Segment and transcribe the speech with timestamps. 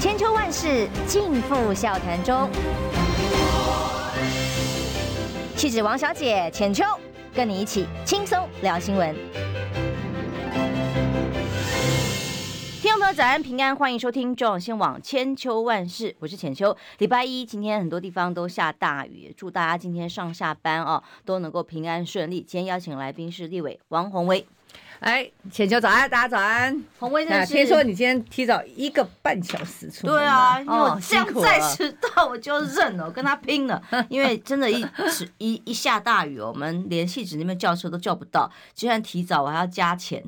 [0.00, 2.48] 千秋万世尽付笑谈中。
[5.56, 6.84] 气质王小姐浅秋，
[7.34, 9.12] 跟你一起轻松聊新闻。
[12.80, 16.76] 听众朋友，早安平安，欢迎收听中广新闻网千秋万世，我是浅秋。
[16.98, 22.40] 礼拜一，今天很多地方都下大雨，祝大家今天上下班啊都能够平安顺利。
[22.40, 24.46] 今天邀请来宾是立委王宏威。
[25.00, 26.84] 哎，浅秋早安，大家早安。
[26.98, 30.16] 红薇，那听说你今天提早一个半小时出门。
[30.16, 33.80] 对啊，因为我这样再迟到我就认了，我跟他拼了。
[34.10, 34.84] 因为真的一，
[35.38, 40.22] 一一一下大雨，我们连戏子那边叫车都叫不到，就算提早，我还要加钱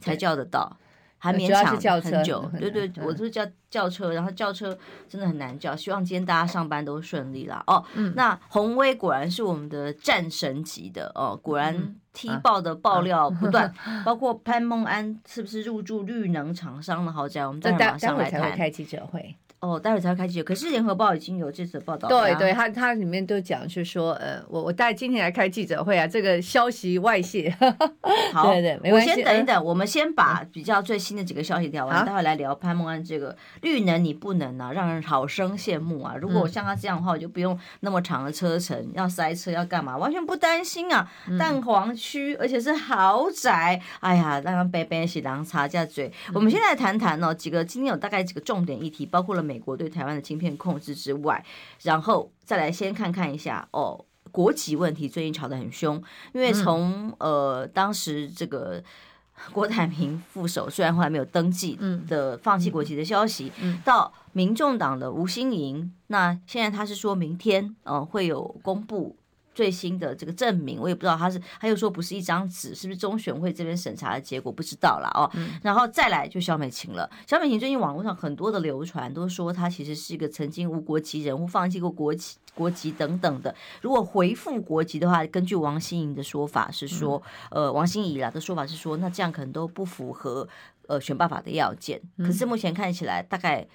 [0.00, 0.76] 才叫得到。
[1.18, 4.76] 还勉强很久，对对，我就是叫叫车，然后叫车
[5.08, 5.74] 真的很难叫。
[5.74, 7.62] 希望今天大家上班都顺利啦。
[7.66, 13.72] 哦，那鸿威果然是我们的战神级的哦，果然踢爆的爆料不断，
[14.04, 18.56] 包括潘梦安是不是入驻绿能厂商的豪宅，我们 待会马上来谈。
[18.56, 19.34] 开记者会。
[19.60, 22.22] 哦，待会才会开记者，可是联合报已经有这次报道了。
[22.22, 27.52] 对对，他他里面都讲，就是说，呃，我我带今天来开记者会啊，这个消息外泄。
[28.32, 29.10] 好，对对，没关系。
[29.10, 36.14] 我先等一等，我们先把比较最新的几个消息聊完，待会来聊潘梦安这个绿能，你不能啊，让人好生羡慕啊。
[36.14, 41.10] 如果我像他这样的话，我就不用那么长的车程，要塞车要干嘛，完全不担心啊。
[41.36, 46.12] 蛋黄区，而且是豪宅，哎呀，让人白白洗狼擦下嘴。
[46.32, 49.47] 我们现在谈谈哦，几个今天有大概几个重点议题，包括了。
[49.48, 51.42] 美国对台湾的晶片控制之外，
[51.82, 55.96] 然后再来先看看一下哦，国籍问题最近吵得很凶，
[56.34, 58.82] 因为从呃当时这个
[59.54, 63.50] 郭台铭副手虽然后来没有登记的放弃国籍的消息，
[63.84, 69.16] 到民众党的吴新盈，那现在他是说明天呃会有公布。
[69.58, 74.52] 最新的这个证明，我也不知道他是，他又说不是一张纸，是不是中选会这边审查的结果？
[74.52, 75.28] 不知道了哦。
[75.34, 83.52] 嗯、然后再来就萧美琴了，萧美琴最近网络上很多的流传都说她其实是一个曾经无国籍人物，放弃过国籍、国籍等等的。
[83.80, 90.48] 如果回复国籍的话，根据王心怡的说法是说，嗯、呃，王心怡啦的说法是说，那这样可能都不符合
[90.86, 92.00] 呃选办法的要件。
[92.18, 93.66] 可是目前看起来大概。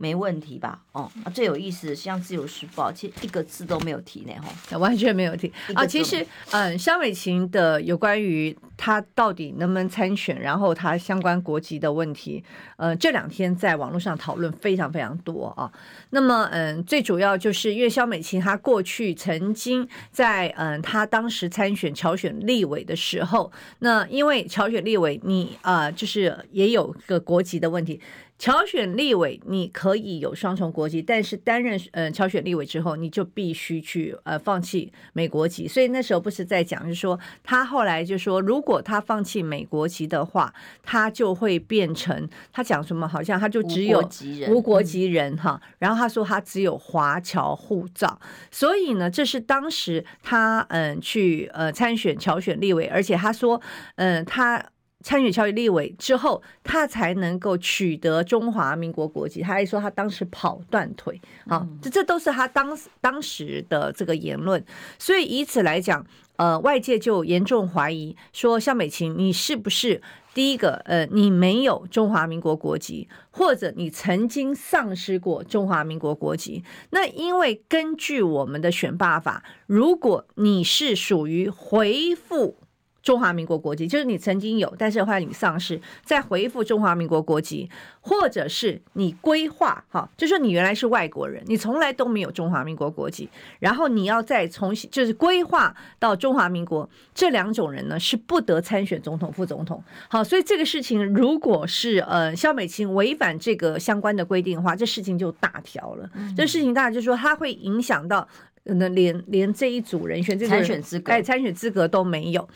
[0.00, 0.80] 没问题吧？
[0.92, 5.84] 哦，啊，最有意思的像《自由时报》，其实一个字都没有提呢，哈，完全没有提啊。
[5.84, 12.42] 其实，嗯，萧美琴的有关于她到底能不能参选，然后她相关国籍的问题，
[12.78, 15.70] 呃，这两天在网络上讨论非常非常多啊。
[16.08, 28.00] 那么，嗯，最主要就是因为萧美琴她过去曾经在嗯，她当时参选侨选立委的时候，那因为侨选立委你啊，就是也有个国籍的问题。
[28.40, 35.68] 侨选立委，你可以有双重国籍，但是担任呃侨选立委之后，你就必须去呃放弃美国籍。
[35.68, 44.00] 所以那时候不是在讲，就是说他后来就说，如果他放弃美国籍的话，他就会变成他讲什么，好像他就只有
[44.48, 45.60] 无国籍人哈。
[45.78, 48.18] 然后他说他只有华侨护照，
[48.50, 53.60] 所以呢，这是当时他嗯去呃参选侨选立委，而且他说
[53.96, 54.64] 嗯他。
[55.02, 59.40] 参选侨选立委之后，他才能够取得中华民国国籍。
[59.40, 64.62] 他还说他当时跑断腿，好，这这都是他当当时的这个言论。
[64.98, 66.06] 所以以此来讲，
[66.36, 70.02] 呃，外界就严重怀疑说，向美琴，你是不是
[70.34, 70.72] 第一个？
[70.84, 76.62] 呃，你没有中华民国国籍，或者你曾经丧失过中华民国国籍？
[76.90, 82.58] 那因为根据我们的选罢法，如果你是属于回复。
[83.02, 87.68] 中华民国国籍就是你曾经有，但是后来你丧失，再回复中华民国国籍，
[88.00, 93.28] 或者是你规划，哈，就说你原来是外国人，你从来都没有中华民国国籍，
[93.58, 99.82] 然后你要再重新就是规划到中华民国，这两种人呢是不得参选总统、副总统。
[100.08, 106.10] 好，所以这个事情如果是呃肖美琴违反这个相关的规定的话，这事情就大条了。
[106.14, 108.28] 嗯、这事情大就是说它会影响到
[108.64, 112.46] 可能连连这一组人选这个参选资格，哎，参选资格都没有。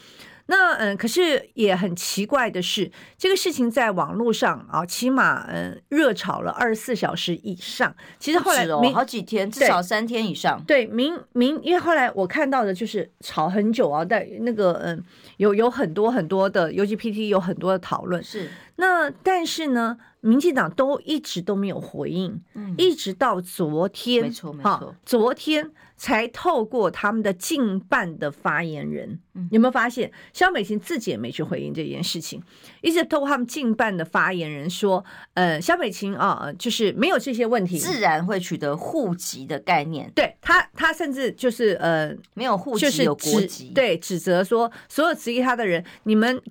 [0.46, 7.94] 那嗯，可是也很奇怪的是，这个事情在网络上啊，起码嗯热炒了二十四小时以上。
[8.18, 10.62] 其实后来哦，好几天，至少三天以上。
[10.66, 15.02] 对，明明，因为后来我看到的就是炒很久啊，但那个嗯，
[15.38, 18.22] 有有很多很多的，尤其 PT 有很多的讨论。
[18.22, 18.50] 是。
[18.76, 25.70] 那但是呢，民进党都一直都没有回应，嗯，一直到昨天，没错没错，昨天。
[25.96, 29.20] 才透过他们的近办的发言人，
[29.50, 32.42] 有没有发现肖美琴自己也没去回应这件事情，
[32.82, 35.04] 一直透过他们近办的发言人说，
[35.34, 40.10] 呃，肖美琴啊，就是没有这些问题，自然会取得户籍的概念。
[40.14, 46.42] 对他，他甚至就是呃，没有户籍有国籍，对，指责说所有质疑他的人，你们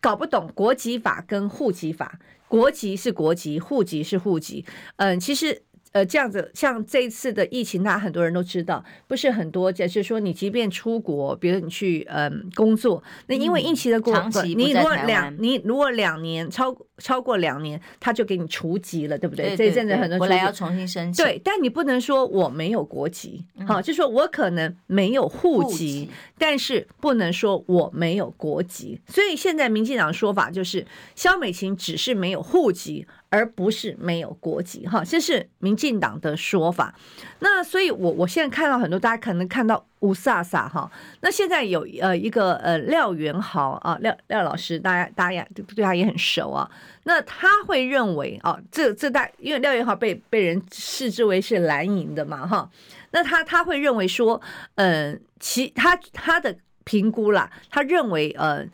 [0.00, 2.18] 搞不懂国籍法跟户籍法。
[2.48, 4.66] 国籍是国籍，户籍是户籍。
[4.96, 5.62] 嗯，其实。
[5.92, 14.14] 呃，这样子，像这一次的疫情，大家很多人都知道，不是很多，就是说，你即便出国，比如你去嗯工作，那因为疫情的过，
[14.44, 19.46] 你如果两，你如果两年超超过两年，他就给你除籍了，对不对？
[19.46, 21.24] 对对对，这一阵子很多人回来要重新申请。
[21.24, 26.08] 对，但你不能说我没有国籍，好、嗯，就说我可能没有户籍，
[26.38, 29.00] 但是不能说我没有国籍。
[29.08, 33.08] 所以现在民进党的说法就是，萧美琴只是没有户籍。
[33.30, 36.92] 而不是没有国籍，哈，这是民进党的说法。
[37.38, 40.90] 那所以我，我现在看到很多，大家可能看到吴萨萨哈。
[41.20, 46.68] 那现在有呃一个呃廖元豪啊，廖廖老师，大家大家也对他也很熟啊。
[47.04, 52.68] 那他会认为啊，这这大因为廖元豪被被人视之为是蓝营的嘛，哈。
[53.12, 54.42] 那他他会认为说，
[54.74, 58.66] 嗯、其他他的评估啦，他认为呃，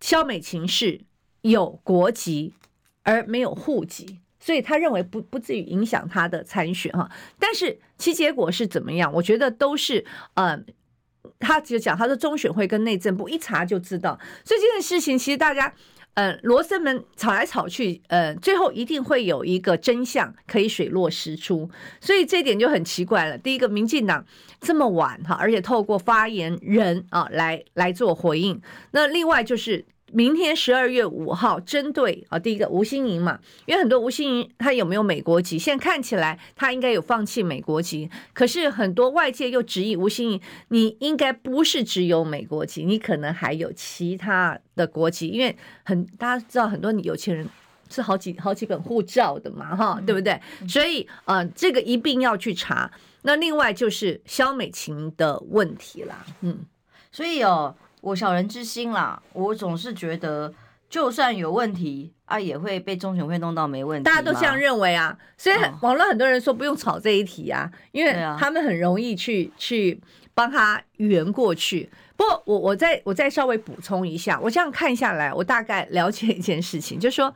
[0.00, 1.00] 萧美琴是
[1.42, 2.52] 有国籍。
[3.04, 7.08] 而没有户籍，所以他认为不不至于影响他的参选哈。
[7.38, 9.12] 但是其结果是怎么样？
[9.12, 10.04] 我觉得都是
[10.34, 10.58] 呃，
[11.38, 15.72] 他就讲他说中选会跟内政部一查就知道，所以这件事情其实大家
[16.14, 21.70] 呃罗生门吵来吵去，呃最后一定会有一个真相可以水落石出。
[22.00, 23.36] 所以这点就很奇怪了。
[23.36, 24.24] 第一个，民进党
[24.60, 28.60] 这么晚哈，而且透过发言人啊来来做回应。
[28.92, 29.84] 那另外就是。
[30.14, 35.58] 明天十二月五号，针对啊，第一个吴欣盈嘛，因为很多吴欣盈他有没有美国籍？
[35.58, 47.48] 现在看起来他应该有放弃美国籍，可是很多外界又质疑吴欣盈，你应该不是只有美国籍，你可能还有其他的国籍，因为很大家知道很多有钱人
[47.90, 50.40] 是好几好几本护照的嘛，哈，对不对？
[50.68, 52.88] 所以呃，这个一定要去查。
[53.22, 56.60] 那另外就是肖美琴的问题啦，嗯，
[57.10, 57.74] 所以哦。
[58.04, 60.52] 我小人之心啦，我总是觉得，
[60.90, 64.04] 就算有问题啊，也会被中选会弄到没问题。
[64.04, 69.98] 大家都这样认为啊，所以网络很多人说不用炒这一题啊，因为他们很容易去去
[70.34, 71.88] 帮他圆过去。
[72.14, 77.34] 不过我我再我再稍微补充一下，我这样看下来，我大概了解一件事情，就是说，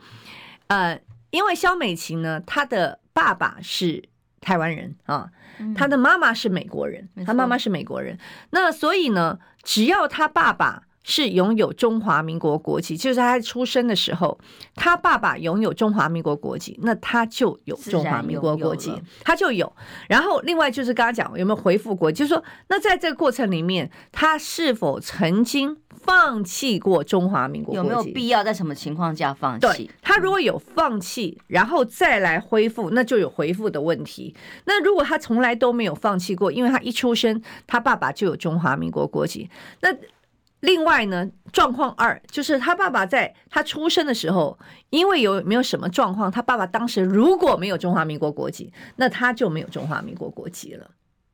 [0.67, 1.01] 呃，
[1.31, 4.05] 因为肖美琴呢，她的爸爸是
[4.43, 5.31] 台湾人啊。
[5.75, 8.19] 他的妈妈是美国人，他妈妈是美国人，
[8.51, 14.39] 那所以呢，只要他爸爸是拥有中华民国国籍，就是他出生的时候，
[14.75, 18.93] 他爸爸拥有中华民国国籍，那他就有中华民国国籍，
[19.25, 19.73] 他就有。
[20.09, 25.79] 然后另外就是刚刚讲有没有回复国籍，就是说，那在这个过程里面，他是否曾经？
[26.09, 29.91] 放弃过中华民国国籍，有没有必要在什么情况下放弃？
[30.01, 34.35] 他如果有放弃，然后再来恢复，那就有恢复的问题。
[34.65, 39.51] 那如果他从来都没有放弃过，因为他一出生，他爸爸就有中华民国国籍。
[39.83, 39.95] 那
[40.61, 44.59] 另外呢，状况二就是他爸爸在他出生的时候，
[44.89, 50.91] 因为有没有什么状况，他爸爸当时如果没有中华民国国籍，那他就没有中华民国国籍了。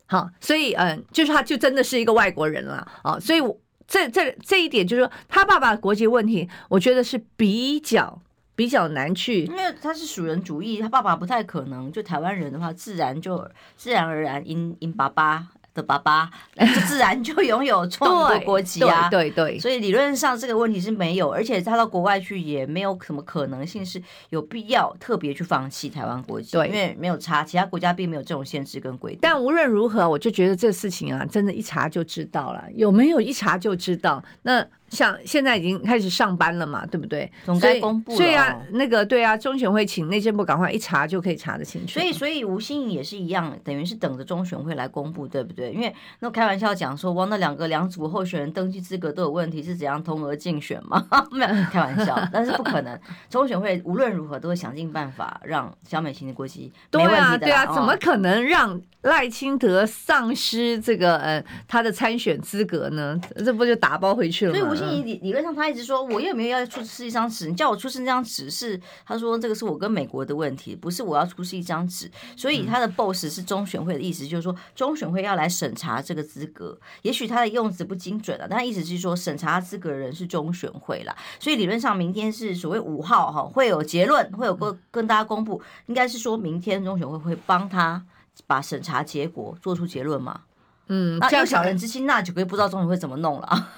[0.06, 3.20] 好，所以嗯，就是他就真的是一个外国人了啊。
[3.20, 3.56] 所以我。
[3.86, 8.20] 这这这一点就是说，他爸爸国籍问题，我觉得是比较
[8.56, 11.90] 比较难去，因为他是属人主义，他爸爸不太可能。
[11.92, 15.48] 就台湾人的话，自然就自然而然因因爸爸。
[15.74, 24.00] 的爸爸就自然就拥有中国国籍啊，对对，对，所以理论上这个问题是没有，而且他到国外去也没有什么可能性是
[24.30, 29.18] 有必要特别去放弃台湾国籍，对，因为没有差，其他国家并没有这种限制跟规定。
[29.20, 34.64] 但无论如何，我就觉得这事情啊，真的，一查就知道了，有没有一查就知道那。
[34.90, 37.30] 像现在已经开始上班了嘛，对不对？
[37.44, 38.18] 总该公布了。
[38.18, 41.94] 对啊，那个对啊，中选会请内政部赶快一查就可以查得清楚。
[41.94, 45.72] 所以，所以吴欣颖也是一样，等于是等着中选会来公布，对不对？
[45.72, 51.04] 因为那开玩笑讲说，哇，那两个两组候选人登记资格都有问题，是怎样同额竞选吗？
[51.32, 52.98] 没有开玩笑， 但是不可能。
[53.28, 57.38] 中选会无论如何都会想尽办法让小美琴的国籍没问题的。
[57.38, 63.20] 对啊，对啊，怎么可能让赖清德丧失这个呃他的参选资格呢？
[63.44, 64.73] 这不就打包回去了吗？
[64.74, 65.64] 所以吴欣盈理理论上他。
[65.64, 72.08] 一直说，我又没有要出示一张纸，你叫我出示那张纸是，他说这个是我跟美国的问题，不是我要出示一张纸。
[72.36, 76.78] 所以他的 boss 是中选会的意思，就是说中选会要来审查这个资格。
[77.02, 81.16] 也许他的用词不精准了，但他意思是说审查资格的人是中选会啦。
[81.40, 88.04] 所以理论上明天是所谓五号哈，会有结论，会有个跟大家公布，应该是说明天中选会会帮他
[88.46, 90.42] 把审查结果做出结论嘛。
[90.88, 93.68] 嗯，那有小人之心，那就可以不知道中选会怎么弄了。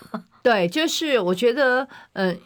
[0.46, 1.80] 对，就是我觉得，
[2.12, 2.36] 嗯、呃，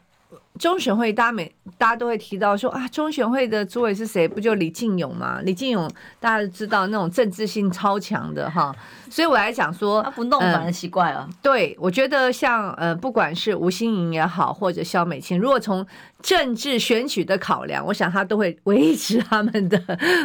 [0.59, 4.27] 中选会，大家每大家都会提到说啊，中选会的主委是谁？
[4.27, 5.39] 不就李进勇吗？
[5.43, 5.87] 李进勇
[6.19, 8.75] 大家都知道那种政治性超强的哈，
[9.11, 11.27] 所以我来讲说他不弄反而奇怪了。
[11.29, 15.87] 嗯、对，我觉得像呃，不管是吴欣盈也好，或者萧美琴，如果从
[16.23, 19.79] 政治选举的考量，我想他都会维持他们的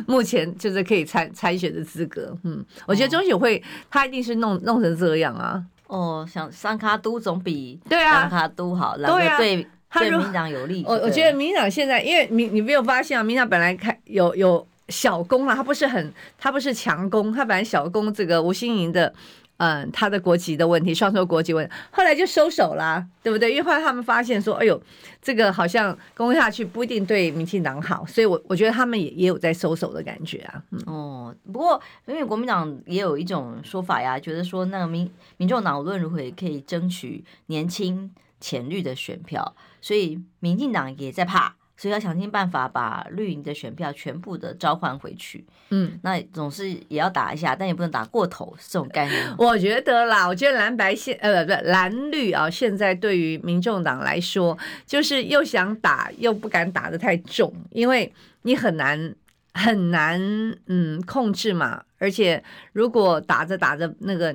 [0.08, 2.34] 目前就是可以参参选的资格。
[2.46, 5.62] 嗯，我觉得中选会他一定是弄弄成这样啊。
[5.88, 10.84] 哦，想三卡都总比对啊三卡都好，对啊，对对民党有利。
[10.88, 19.14] 我我觉得民党现在，因为民你没有发现啊，民党本来开有有小攻啊，他不是很他不是强攻，他本来小攻这个吴欣盈的。
[19.58, 23.52] 嗯，他的国籍的问题，双重国籍问题，后来就收手啦，对不对？
[23.52, 24.82] 因为后来他们发现说，哎呦，
[25.22, 30.62] 这个好像攻下去不一定对民进党好，所以我我觉得他们也也有在收手的感觉啊。
[30.72, 41.56] 嗯、哦，不过因为国民党也有一种说法呀，觉得说那个民民众党无论如何也可以争取年轻浅绿的选票，所以民进党也在怕。
[41.78, 49.36] 所以要想尽办法把绿营的选票全部的召唤回去，嗯，那总是也要打一下，但也不能打过头，这种概念。
[49.38, 58.12] 我觉得啦，我觉得蓝白现呃不不蓝绿啊，现在对于民众党来说，就是又想打又不敢打得太重，因为
[58.44, 59.14] 你很难
[59.54, 60.20] 很难
[60.68, 62.42] 嗯控制嘛，而且
[62.72, 64.34] 如果打着打着那个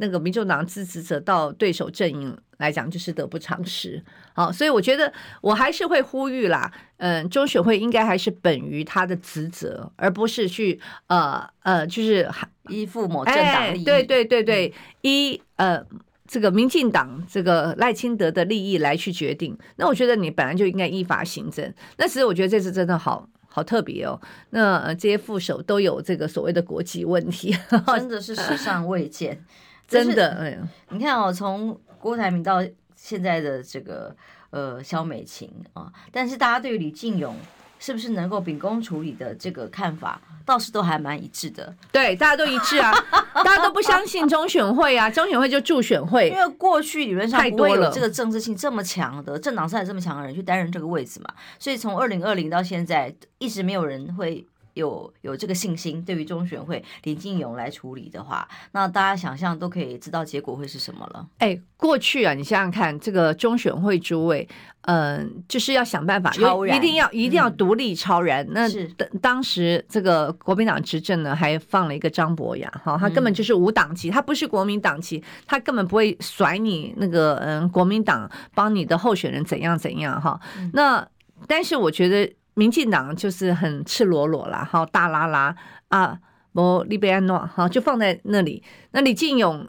[0.00, 2.36] 那个民众党支持者到对手阵营。
[2.60, 4.04] 来讲就是得不偿失，
[4.34, 12.30] 好，所以我觉得我还是会呼吁啦，嗯，中选会应该还是本于他的职责，而不是去呃呃，就是
[12.68, 15.82] 依附某政党利益，对对对对，依呃
[16.28, 19.56] 这个民进党这个赖清德的利益来去决定。
[19.76, 21.72] 那我觉得你本来就应该依法行政。
[21.96, 27.56] 那其实我觉得这次真的好好特别哦，那这些副手都有这个所谓的国籍问题，
[27.96, 29.42] 真的是史上未见，
[29.90, 30.58] 真的，哎呀，
[30.90, 34.14] 你看哦，从郭台铭到现在的这个
[34.50, 37.36] 呃肖美琴啊，但是大家对于李进勇
[37.80, 41.74] 是不是能够秉公处理的这个看法，倒是都还蛮一致的。
[41.90, 42.94] 对，大家都一致啊，
[43.42, 54.46] 大家都不相信中选会啊，中选会就助选会，因为过去理论上不会有这个政治性这么强的政党赛这么强的人去担任这个位置嘛，所以从二零二零到现在，一直没有人会。
[54.80, 61.26] 有有这个信心，对于中选会李进勇来处理的话，那大家想象都可以知道结果会是什么了。
[61.38, 64.48] 哎，过去啊，你想想看，这个中选会主委，
[64.82, 68.44] 嗯、呃，就是要想办法，超然，一定要一定要独立超然。
[68.46, 80.40] 嗯、那当当时这个国民党执政呢，还放了一个张博雅，哈，他根本就是无党籍，他不是国民党籍，他根本不会甩你那个嗯，国民党帮你的候选人怎样怎样哈。
[80.72, 81.06] 那
[81.46, 82.32] 但是我觉得。
[82.54, 85.54] 民进党就是很赤裸裸啦，好大拉拉
[85.88, 86.18] 啊，
[86.52, 88.62] 不利贝安诺，好就放在那里。
[88.92, 89.66] 那李进勇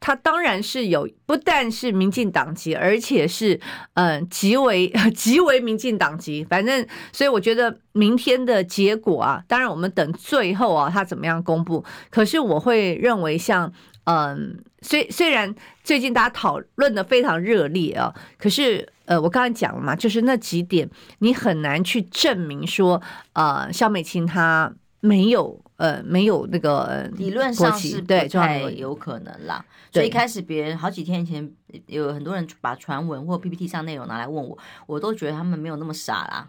[0.00, 3.58] 他当然是有，不但是民进党籍，而且是
[3.94, 6.44] 嗯极为 极为民进党籍。
[6.44, 11.82] 反正所以我觉得明天的结果啊，当然我们等最后啊他怎么样公布。
[12.10, 13.72] 可是我会认为像
[14.04, 18.88] 嗯虽虽然最近大家讨论的非常热烈啊，可是。
[19.06, 22.98] 呃，我刚才讲了嘛，就是那几点，你很难去证明说，
[23.34, 29.62] 呃，肖美琴她没有，呃，没有那个理论上是不太有可能啦。
[29.92, 31.52] 所以一开始别人好几天以前
[31.84, 34.56] 有很多人把传闻或 PPT 上内容拿来问我，
[34.86, 36.48] 我都觉得他们没有那么傻啦。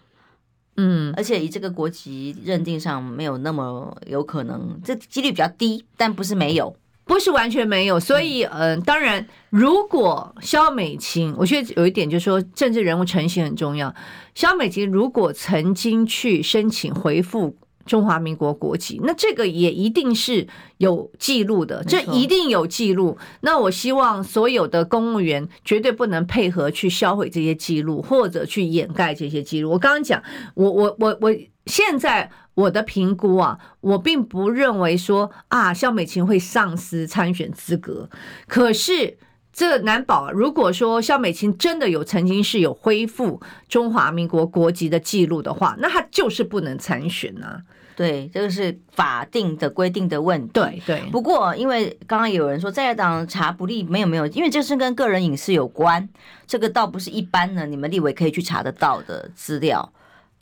[0.77, 6.73] 嗯，而且以这个国籍认定上没有那么有可能，这几率比较低，但不是没有。
[7.05, 13.93] 不是完全没有，所以嗯，当然，如果萧美琴，我觉得有一点就是说，政治人物诚信很重要。
[14.33, 20.47] 萧美琴如果曾经去申请回复中华民国国籍，那这个也一定是
[20.79, 23.15] 有记录的，这一定有记录。
[23.41, 29.69] 那我希望所有的公务员绝对不能配合去销毁这些记录，或者去掩盖这些记录。
[29.69, 30.23] 我刚刚讲，
[30.55, 31.31] 我我我我
[31.67, 32.31] 现在。
[32.55, 38.09] 我的评估啊，我并不认为说啊，肖美琴会丧失参选资格。
[38.47, 39.17] 可是
[39.53, 47.61] 这难保，如果说肖美琴真的有曾经是有恢复中华民国国籍的记录的话，那她就是不能参选啊。
[47.97, 50.51] 对，这个是法定的规定的问题。
[50.51, 51.01] 对对。
[51.11, 56.09] 不过，因为刚刚有人说在野党查不利，没有没有，因为这是跟个人隐私有关，
[56.45, 59.93] 这个倒不是一般的你们立委可以去查得到的资料。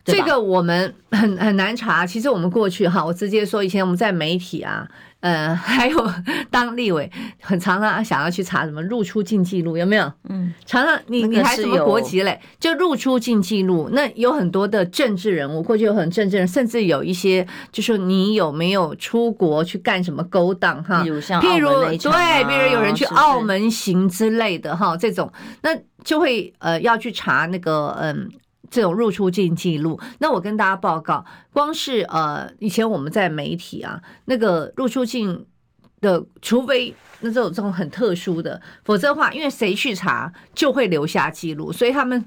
[0.04, 2.06] 这个我们很很难查。
[2.06, 4.88] 其实我们过去哈，我直接说，以前我们在媒体啊。
[5.22, 6.14] 呃， 还有
[6.52, 10.12] 当立委，很常常想要去查什么入出境记录，有没有？
[10.28, 12.38] 嗯，常常你你还什么国籍嘞？
[12.60, 21.02] 就入出境记录，那有很多的政治人物，过去有很政治人，甚至有一些，就是你有没有出国去干什么勾当哈？
[21.04, 25.32] 比如像譬如对，比如有人去澳门行之类的哈，这种
[25.62, 25.70] 那
[26.04, 28.30] 就会呃要去查那个嗯
[28.74, 30.00] 这种入出境记录。
[30.18, 35.46] 那我跟大家报告，光是呃以前我们在媒体啊，那个入出境
[36.02, 42.26] 的，除非那这种这种很特殊的，否则的话，因为谁去查就会留下记录，所以他们。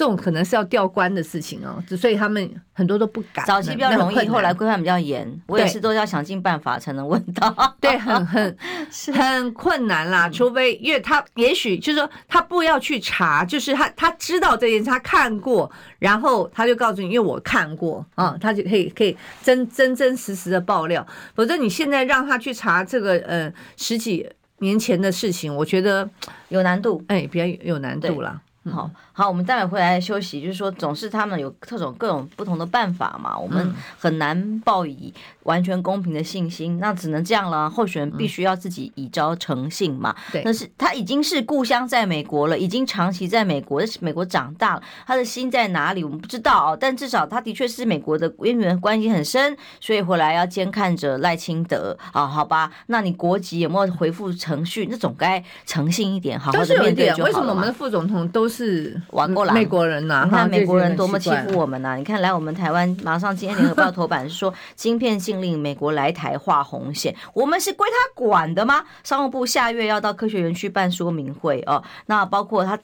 [0.00, 3.44] 这种可能是要调关的事情哦，所以他们很多都不敢。
[3.44, 5.30] 早期比较容易，后来规范比较严。
[5.46, 7.54] 我也是都要想尽办法才能问到。
[7.78, 8.56] 对，很很
[9.12, 10.26] 很困难啦。
[10.30, 21.06] 除非因为他也许就是说他不要去查，就是他他知道这件事，他看过，然后他就告诉你，因为我看过啊，他就可以可以真真真实实的爆料。
[21.34, 24.26] 否则你现在让他去查这个呃十几
[24.60, 26.08] 年前的事情，我觉得
[26.48, 28.40] 有难度，哎，比较有难度啦。
[28.70, 30.40] 好好，我们待会回来休息。
[30.40, 35.12] 就是说，总是他们有各种各种不同的办法嘛，我们很难报以
[35.50, 37.68] 完全公平的信心，那只能这样了。
[37.68, 40.14] 候选人必须要自己以招诚信嘛。
[40.30, 46.78] 对，但是他已经是故乡在美国了，已经长期在美国，美国长大了，他的心在哪里我们不知道哦。
[46.80, 52.70] 但至少他的确是美国的渊源关系很深，所以回来要监看着赖清德啊，好吧？
[52.86, 54.86] 那你国籍有没有回复程序？
[54.88, 57.24] 那总该诚信一点，好好的面对就好了。
[57.24, 60.24] 为什么我们的副总统都是玩过来美国人呐、啊？
[60.24, 61.96] 你看美国人多么欺负我们呐、啊！
[61.96, 68.84] 你看来我们台湾，马上今天联合报头版是说， 晶片禁令，美国来台画红线，我们是归他管的吗？
[69.02, 72.78] 商务部下月要到科学园区办说明会哦，那包括他。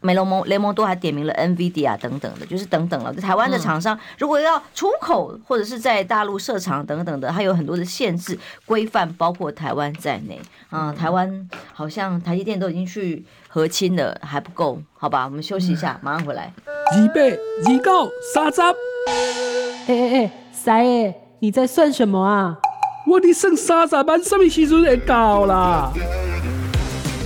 [0.00, 3.10] 美龙蒙雷蒙多还点名了 NVIDIA 啊等等的，就是等等了。
[3.14, 10.38] 台湾的厂商如果要出口或者是在大陆设厂等等的，它有很多的限制规范，包括台湾在内
[10.68, 10.92] 啊。
[10.92, 15.24] 台湾好像台积电都已经去和亲了，还不够，好吧？
[15.24, 16.52] 我们休息一下，马上回来。
[16.66, 18.60] 二八二九三十。
[18.60, 21.14] 哎哎哎，三爷，
[21.44, 22.56] 你在算什么啊？
[23.06, 25.92] 我的剩三十万，什么时阵会到啦？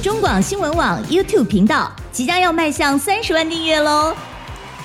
[0.03, 4.13] 中广新闻网 YouTube 频道即将要迈向三十万订阅喽！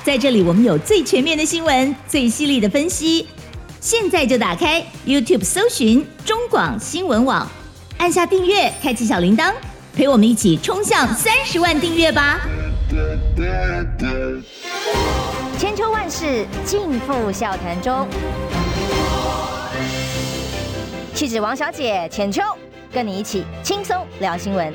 [0.04, 3.28] 在这里，我们有最全面的新闻，最犀利的分析。
[3.80, 7.50] 现在就打开 YouTube 搜寻中广新闻网，
[7.98, 9.52] 按下订阅，开启小铃铛，
[9.96, 12.40] 陪我们一起冲向三十万订阅吧！
[15.58, 18.08] 千秋万世尽付笑谈中，
[21.14, 22.42] 气质王小姐浅秋，
[22.92, 24.74] 跟你一起轻松聊新闻。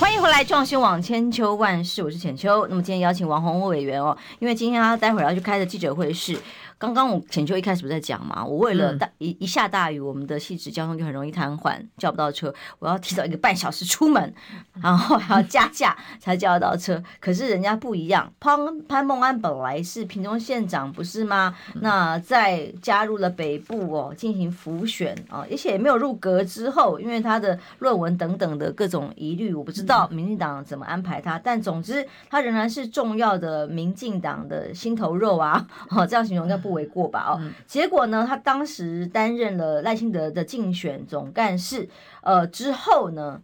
[0.00, 2.66] 欢迎回来，壮新网千秋万事，我是浅秋。
[2.68, 6.38] 那么今天邀请王红委员哦，因为今天他待会儿要去开的记者会是。
[6.78, 8.44] 刚刚我浅秋一开始不是在讲嘛？
[8.44, 12.52] 我为了大一一下大雨，我们的汐止交通就很容易瘫痪，叫不到车。
[12.78, 14.34] 我要提早一个半小时出门，
[14.82, 17.02] 然后还要加价才叫得到车。
[17.18, 21.56] 可是人家不一样，潘潘孟安本来是屏东县长不是吗？
[21.76, 31.38] 那在加入了北部哦，进行浮选啊，而且也没有入阁之后，因为他的论文等等的各种疑虑，我不知道民进党怎么安排他。
[31.38, 35.66] 但总之，他仍然是重要的民进党的心头肉啊！
[35.88, 36.60] 哦，这样形容叫。
[36.66, 37.26] 不为过吧？
[37.28, 38.26] 哦，结果呢？
[38.28, 41.88] 他当时担任了赖清德的竞选总干事，
[42.22, 43.40] 呃，之后呢，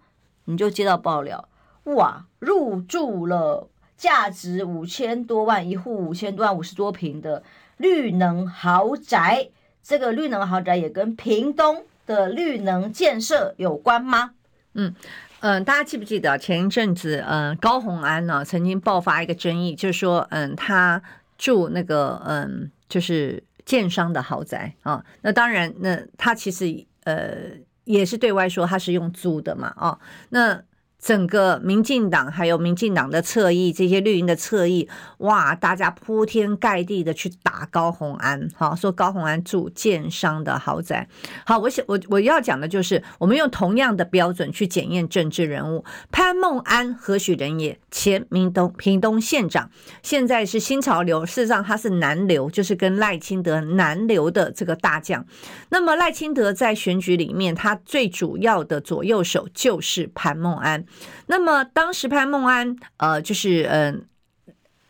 [0.47, 1.49] 你就接到爆料，
[1.85, 7.43] 哇，入住了价值五千多万一户五千多万五十多平的
[7.77, 9.51] 绿能豪宅。
[9.83, 14.33] 这个绿能豪宅也跟屏东的绿能建设有关吗？
[14.75, 14.95] 嗯
[15.41, 21.03] 嗯、呃，大家记不记得前一阵子，嗯、呃，高红安呢曾经爆发一个争议，就是说，嗯，他
[21.37, 22.71] 住那个，嗯。
[22.89, 27.53] 就是建商的豪宅啊，那当然，那他其实呃
[27.85, 30.63] 也是对外说他是用租的嘛，啊，那。
[31.03, 34.89] 整个民进党还有民进党的侧翼，这些绿营的侧翼，
[35.19, 41.09] 哇，大家铺天盖地的去打高虹安，好说高虹安住建商的豪宅。
[41.45, 45.85] 好，我想我我要讲的就是，我们用同样的标准去检验政治人物。
[46.13, 47.77] 潘孟安何许人也？
[47.91, 49.71] 前屏东屏东县长，
[50.03, 55.27] 现在是新潮流，事实上他是南流，就是跟赖清德南流的这个大将。
[55.69, 60.85] 那么赖清德在选举里面，他最主要的左右手就是潘孟安。
[61.27, 64.07] 那么当时潘孟安，呃，就是嗯、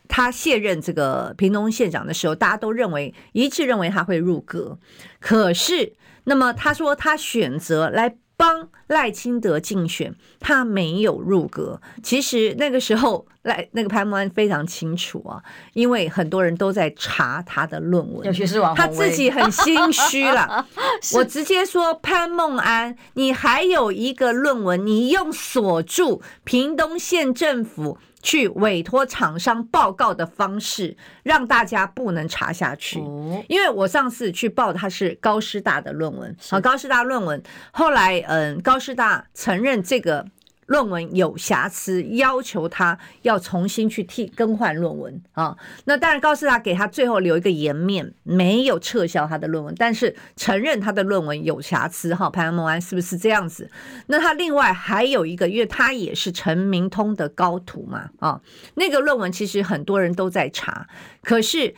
[0.08, 4.78] 他卸任这个屏东县长的时候，大家都认为一致认为他会入阁。
[5.20, 11.80] 可是，那么他说他选择来帮赖清德竞选，他没有入阁。
[12.02, 15.40] 其实那个时候赖那个潘孟安非常清楚啊，
[15.74, 20.66] 因为很多人都在查他的论文，尤其是王，他自己很心虚了。
[21.14, 27.96] 我直接说潘孟安，你还有一个论文，你用锁住屏东县政府。
[28.22, 33.00] 去委托厂商报告的方式，让大家不能查下去。
[33.48, 40.24] 因为我上次去报的他是高师大的论文，好，高师大论文，后来嗯，高师大承认这个
[40.66, 45.56] 论文有瑕疵，要求他要重新去替更换论文啊。
[45.84, 52.14] 那当然，告诉他给他最后留一个颜面，没有撤销他的论文，但是承认他的论文有瑕疵。
[52.14, 53.70] 哈，潘孟安是不是这样子？
[54.06, 58.40] 那他另外还有一个，因为他也是陈明通的高徒嘛啊。
[58.76, 60.86] 那个论文其实很多人都在查，
[61.22, 61.74] 可是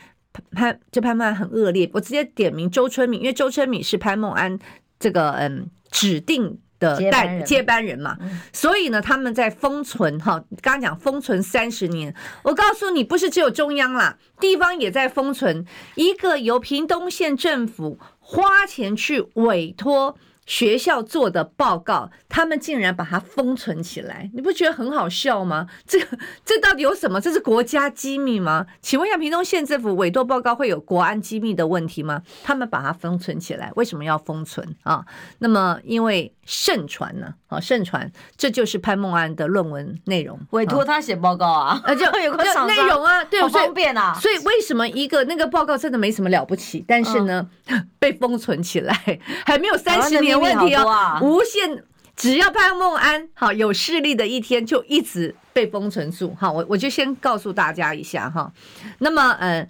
[0.51, 1.89] 潘这潘孟安很恶劣。
[1.93, 4.57] 我直接点名周春敏，因为周春敏是潘孟安
[4.99, 6.59] 这个嗯指定。
[6.79, 8.17] 的代接班人嘛，
[8.51, 20.17] 所以呢，他们在封存哈，刚刚讲封存三十年，我告诉你，不是只有中央啦，地方也在封存一个由屏东县政府花钱去委托。
[20.47, 25.65] 学校做的报告，他们竟然把它封存起来，你不觉得很好笑吗？
[25.87, 26.05] 这个
[26.45, 27.19] 这到底有什么？
[27.19, 28.67] 这是国家机密吗？
[28.79, 32.21] 请问一下，屏东县政府委托报告会有国安机密的问题吗？
[32.43, 35.03] 他们把它封存起来，为什么要封存啊？
[35.39, 37.33] 那么因为盛传呢？
[37.47, 41.81] 啊，盛传这就是潘梦安的论文内容，委托他写报告啊？
[41.83, 44.13] 啊，就 有个内容啊，对，好方便啊。
[44.21, 47.49] 所以为什么一个那个报告真的没什么了不起，但是呢，
[47.99, 50.39] 被封存起来， 还没有三十年。
[50.39, 51.83] 问题哦，无限，
[52.15, 56.35] 只要潘梦安好有势力的一天，就一直被封存住。
[56.39, 58.51] 好，我我就先告诉大家一下哈。
[58.99, 59.67] 那么，嗯，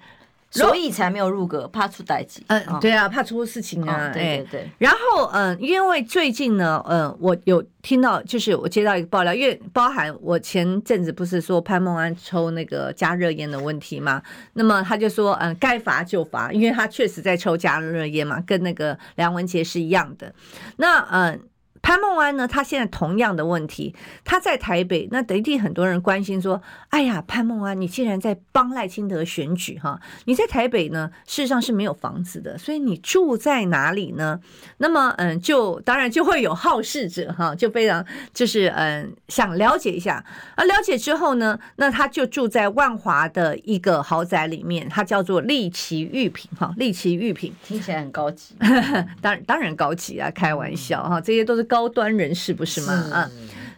[0.60, 2.42] 所以才没有入阁，怕出代志。
[2.48, 4.10] 嗯，对啊，怕出事情啊。
[4.14, 4.70] 对对对。
[4.78, 14.22] 然后，嗯，因为最近呢，嗯，我有听到，就是我接到一个爆料，因为包含我前阵子不是说潘孟安抽那个加热烟的问题嘛，
[14.54, 20.34] 那么他就说，嗯，该罚就罚，因为他确实在抽加热烟嘛，跟那个梁文杰是一样的。
[20.78, 21.40] 那，嗯。
[21.86, 22.48] 潘孟安呢？
[22.48, 30.00] 他现在同样的问题，他在台北，那一定很多人关心说：“哎呀，潘孟安，你竟然在帮赖清德选举哈？
[30.26, 34.40] 你在台北呢，事实上是没有房子的，所以你住在哪里呢？”
[34.80, 40.26] 那么，嗯，就当然就会有好事者哈，就非常就是嗯想了解一下。
[40.56, 48.56] 啊了解之后呢，那他就住在万华的一个豪宅里面，他叫做丽奇玉品哈，丽奇玉品听起来很高级，
[49.22, 51.75] 当然当然高级啊，开玩笑哈，这些都是高。
[51.76, 52.94] 高端人士不是吗？
[53.12, 53.30] 啊，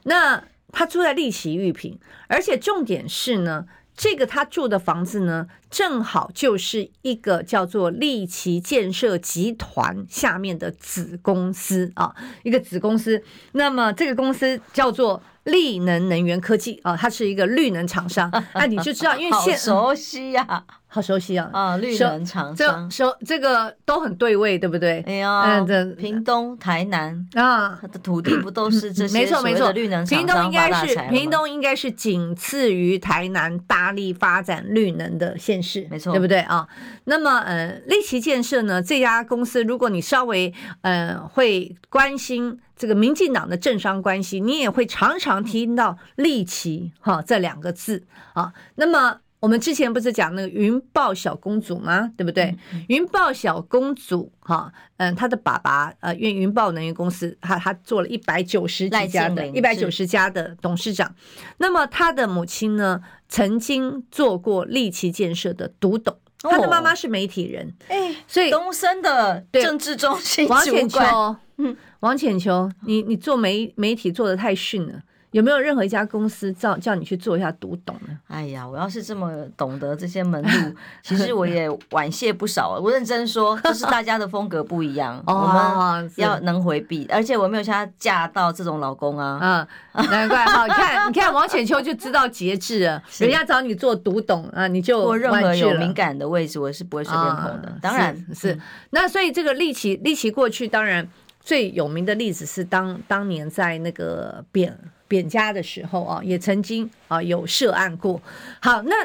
[0.03, 13.23] 那他住在丽奇玉品，而且重点是呢，这个他住的房子呢，正好就是一个叫做丽奇建设集团下面的子公司啊，一个子公司。
[13.53, 18.31] 那么这个公司叫做力能能源科技啊，它是一个绿能厂商。
[18.53, 20.63] 那你就知道，因为现熟悉呀、啊。
[20.97, 21.47] 好熟悉啊！
[21.53, 25.03] 啊，绿能厂商，这熟这个都很对位，对不对？
[25.05, 29.13] 哎呀，嗯，这屏东、台南啊，它的土地不都是这些？
[29.13, 36.67] 没错没错，绿能厂商应该是屏东应该是仅次于台南大力发展绿能的县市，没错，对不对啊？
[37.03, 48.51] 那么，呃，立奇建设呢，这家公司，如果你稍微呃会关心这个民进党的政商关系，你也会常常听到“立奇”哈这两个字啊。
[48.73, 49.19] 那么。
[49.39, 52.11] 我们之前不是讲那个云豹小公主吗？
[52.17, 52.55] 对不对？
[52.87, 61.13] 云豹小公主哈，嗯，她的爸爸呃，因为云豹能源公司，他他做了一百九十几家的一百九十家的董事长。
[61.57, 70.99] 那么他的母亲呢，曾经做过利奇建设的独董，他的妈妈是媒体人，哎，所以东森的政治中心王浅秋，
[71.57, 75.03] 嗯，王浅秋，你你做媒媒体做的太逊了。
[75.37, 78.17] 有没有任何一家公司叫叫你去做一下读懂呢？
[78.27, 82.79] 哎呀，我要是这么懂得这些门路，其实我也婉谢不少。
[82.81, 87.05] 我认真说，就是大家的风格不一样， 我们要能回避。
[87.11, 90.65] 而且我没有像她嫁到这种老公啊，嗯，难怪哈。
[90.65, 93.03] 你看，你看王浅秋就知道节制了。
[93.21, 97.71] 人家找你做读懂啊，你就任何有敏感的位置，我是不会随便碰的。
[97.79, 98.59] 当然是。
[98.89, 101.07] 那所以这个利奇利奇过去，当然
[101.39, 104.75] 最有名的例子是当当年在那个扁。
[105.07, 108.21] 扁家的时候啊，也曾经啊有涉案过。
[108.61, 108.95] 好，那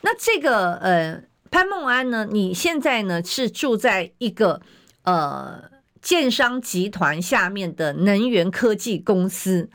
[0.00, 4.60] 那这个呃潘梦安呢，你现在呢是住在一个
[5.02, 5.62] 呃
[6.00, 9.68] 建商集团下面的能源科技公司。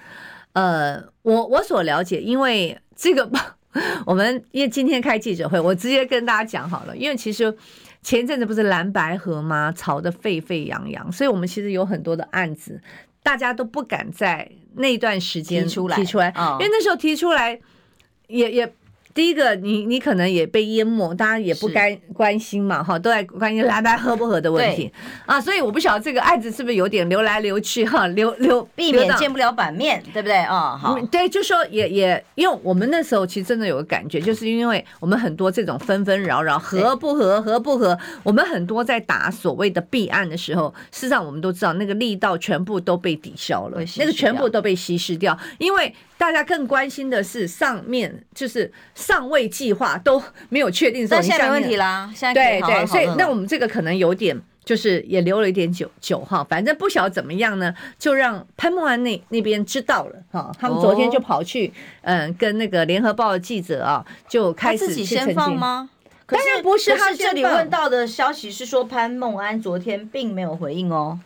[0.54, 3.30] 呃，我我所了解，因为这个
[4.06, 7.56] 我们因为今天开记者会，我直接跟大家讲好了，因为其实
[8.02, 9.72] 前一阵子不是蓝白河吗？
[9.78, 12.82] 吵得沸沸扬扬，所以我们其实有很多的案子。
[13.24, 17.60] 大家都不敢在那段时间提出来，因为那时候提出来
[18.28, 18.74] 也也。
[19.18, 24.94] 第一个，你你可能也被淹没，大家也不该关心嘛，哈，都在关心蓝白合不合的问题。
[25.26, 30.36] 啊，所以我不晓得这个案子是不是有点流来流去哈，流流避免见不了版面，对不对？
[30.38, 30.78] 啊？
[30.80, 45.92] 好，对，就说也也，因为我们那时候其实真的有个感觉，就是因为我们很多这种纷纷扰扰，合不合，合不合，我们很多在打所谓的弊案的时候，事实上我们都知道那个力道全部都被抵消了，那个全部都被稀释掉，因为。
[46.18, 52.12] 大家更关心的是上面就是上位计划都没有确定，那现在没问题啦。
[52.16, 54.42] 现在对对，所以那我们这个可能有点。
[54.68, 60.52] 就是也留了一点酒酒哈，反正不晓得怎么样呢，就让潘孟安那那边知道了哈。
[60.60, 65.90] 他们昨天就跑去嗯，跟那个联合报的记者啊，就开始自己先放吗？
[66.26, 71.18] 当然不是，他这里问到的消息是说潘孟安昨天并没有回应哦。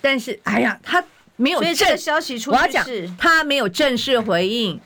[0.00, 1.04] 但是哎呀，他
[1.36, 2.86] 没有正这个消息出去，我要讲
[3.18, 4.80] 他没有正式回应。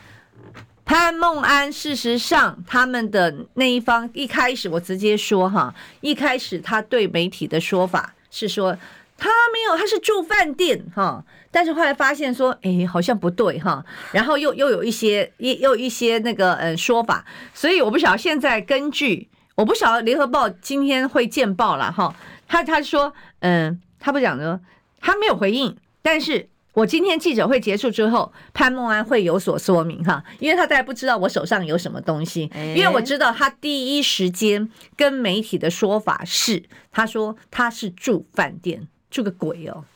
[0.85, 8.73] 潘孟安，事实上，他们的那一方一开始，我直接说哈，一开始他对媒体的说法是说
[9.19, 22.15] 他没有，他是住饭店哈，但是后来发现说，哎，好像不对哈，然后又又有一些又又一些那个呃说法，所以我不晓得现在根据我不晓得联合报今天会见报了哈，
[22.47, 24.61] 他他说嗯，他不讲说
[25.01, 26.49] 他没有回应，但是。
[26.77, 39.85] 我今天记者会结束之后，潘孟安会有所说明哈，因为他大概不知道我手上有什么东西，因为我知道他第一时间跟媒体的说法是，他说他是住饭店，住个鬼哦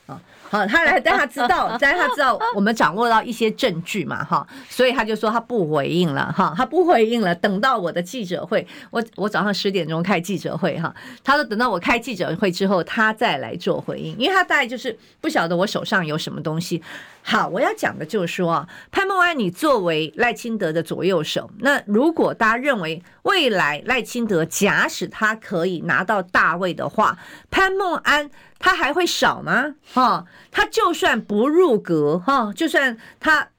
[0.51, 7.33] 好，他来，但他知道，但他知道我们掌握到一些证据嘛，哈，所以他就说他不回应了，哈，他不回应了。
[7.33, 16.83] 等到我的记者会，我我早上十点钟开记者会，哈，他说等到我开记者会之后，他再来做回应，因为他大概就是不晓得我手上有什么东西。
[17.23, 27.17] 好，我要讲的就是说，潘孟安，你作为赖清德的左右手，那如果大家认为未来赖清德假使他可以拿到大位的话，
[27.49, 28.29] 潘孟安。
[28.61, 29.75] 他还会少吗？
[29.93, 33.49] 哈，他就算不入阁，哈，就算他，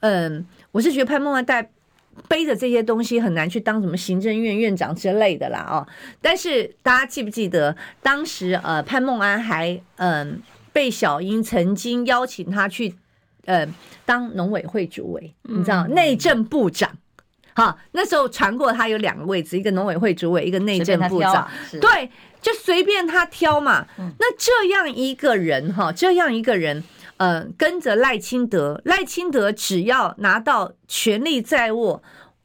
[0.00, 1.70] 嗯，我是觉得潘孟安带
[2.28, 5.86] 背着这些东西很难去当什么行政院院长之类的啦，哦。
[6.20, 10.40] 但是大家记不记得当时呃，潘孟安还嗯
[10.72, 12.94] 被小英曾经邀请他去，
[13.46, 16.90] 嗯，当农委会主委，你知道内政部长，
[17.54, 22.10] 哈，那时候传过他有两个位置，一个农委会主委，一个内政部长，对。
[22.42, 23.86] 就随便他挑嘛，
[24.18, 26.82] 那这样一个人哈，这样一个人，
[27.18, 32.02] 呃，跟着赖清德，赖清德只要拿到权力在握，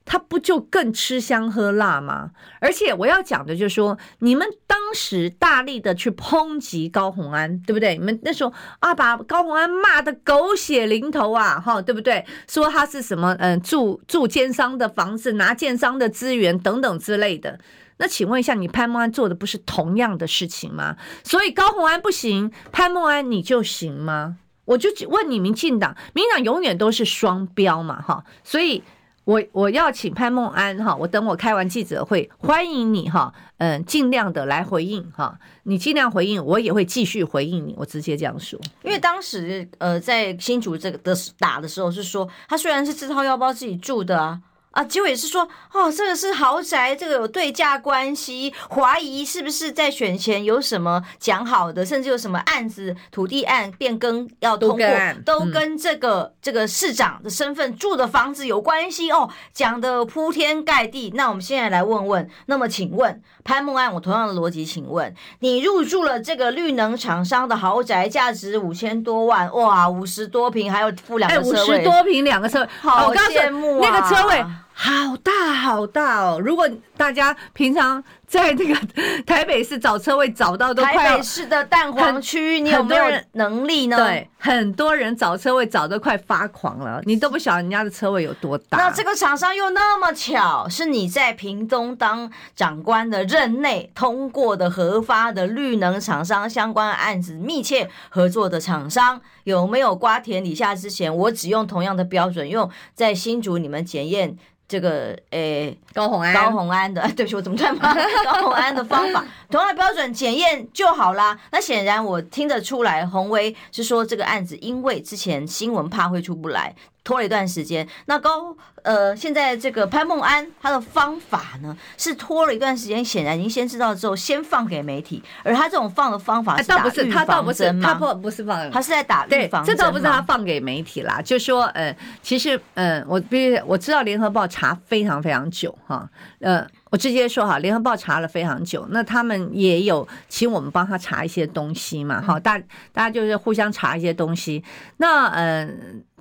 [0.09, 2.31] 他不就更吃香喝辣吗？
[2.61, 7.97] 而且我要讲的就是说，你们当时大力的去抨击高虹安，对不对？
[7.97, 12.25] 你们那时候啊，把高虹安骂得狗血淋头啊，哈，对不对？
[12.47, 17.59] 说他是什么，嗯、住住奸商的房子，拿奸商的资源等等之类的。
[17.97, 20.95] 那请问一下，你潘孟安做的不是同样的事情吗？
[21.25, 24.37] 所以高虹安不行，潘孟安你就行吗？
[24.63, 28.23] 我就问你，民进党，民党永远都是双标嘛，哈。
[28.43, 28.83] 所以
[29.27, 38.57] 我我要请潘孟安哈，我等我开完记者会，欢迎你哈，嗯，尽量的来回应哈，你尽量回应，我也会继续回应你，我直接这样说。
[38.83, 44.39] 因为当时呃，在新竹这个的打的时候是说，他虽然是自掏腰包自己住的啊。
[44.77, 45.41] 啊，结果也是说，
[45.73, 54.87] 哦，这个是豪宅，这个有对价关系，怀疑是不是在选前有什么讲好的，甚至有什么案子、土地案变更要通过，
[55.25, 61.11] 都跟这个、嗯、这个市长的身份住的房子有关系哦，讲的铺天盖地。
[61.15, 74.45] 那我们现在来问问，那么请问潘木案，我同样的逻辑，请问你入住了这个绿能厂商的豪宅，价值五千多万，哇，五十多平，还有附两个车位，五十多平两个车位，好羡慕啊，那个车位。
[74.79, 76.39] 好大好大哦！
[76.39, 78.75] 如果大家平常在那个
[79.25, 83.95] 台北市找车位找到都快，台北市的蛋黄区，你有没有能力呢？
[83.95, 88.77] 对，很多人找车位找的快发狂了，你都不晓得人家的车位有多大。
[88.77, 101.15] 那这个厂商又那么巧，是你在屏东当长官的任内通过的核发的绿能厂商相关案子密切合作的厂商，有没有瓜田李下之前？
[101.15, 104.37] 我只用同样的标准，用在新竹你们检验。
[104.69, 107.73] 这个诶，欸、高虹安，高虹安的，对不起，我怎么这样？
[108.25, 111.37] 高虹安的方法，同样的标准检验就好啦。
[111.51, 116.75] 那显然我听得出来，洪威是说这个案子，因为之前新闻怕会出不来。
[117.03, 127.23] 拖了一段时间，那高呃，现在这个潘孟安他的方法呢，是拖了一段时间，显然已经先知道之后，先放给媒体，而他这种放的方法是打预防针吗？
[127.25, 129.73] 倒不是，他倒不不不是放，他是在打预防针。
[129.73, 136.09] 这倒不是他放给媒体啦，就说呃，其实呃，我必须我知道联合报查非常非常久哈，
[136.41, 142.57] 呃，我直接说哈，联合报查了非常久，那他们也有请我们帮他查一些东西嘛，哈，大
[142.91, 144.63] 大家就是互相查一些东西，
[144.97, 145.67] 那嗯。
[145.67, 145.75] 呃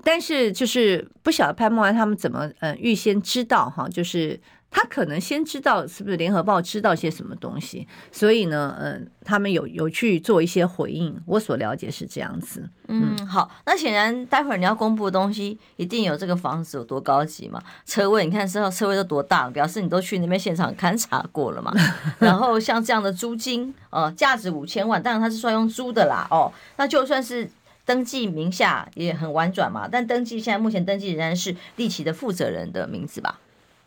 [0.05, 4.39] 但是就是不晓得潘孟安他们怎么呃预先知道哈，就是
[4.71, 11.19] 他可能先知道是不是联合报知道些什么东西，所以呢，嗯、呃，他们有有去做一些回应。
[11.25, 12.69] 我所了解是这样子。
[12.89, 17.61] 嗯，好，那显然待会儿你要公布的东西一定有这个房子有多高级嘛？
[17.87, 21.73] 车位你看知道车位都多大，表示你都去那边现场勘察过了嘛？
[22.19, 27.51] 然后像这样的租金，呃，价值五千万，当然他是算用租的啦，哦，那就算是
[27.87, 33.41] 登记名下也很婉转嘛，但登记现在目前登记仍然是利奇的负责人的名字吧？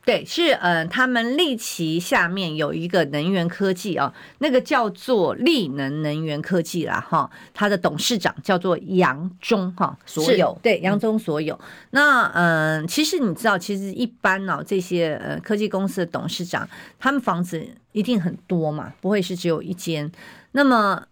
[0.09, 11.59] 对，是呃，他们力奇下面有一个能源科技啊，那个叫做力能能源科技啦，哈，他的董事长叫做杨忠哈，所有对杨忠所有。
[11.91, 16.67] 那嗯、呃，其实你知道，其实一般呢、啊，这些呃科技公司的董事长，
[16.97, 20.11] 他们房子一定很多嘛，不会是只有一间。
[20.53, 21.03] 那么。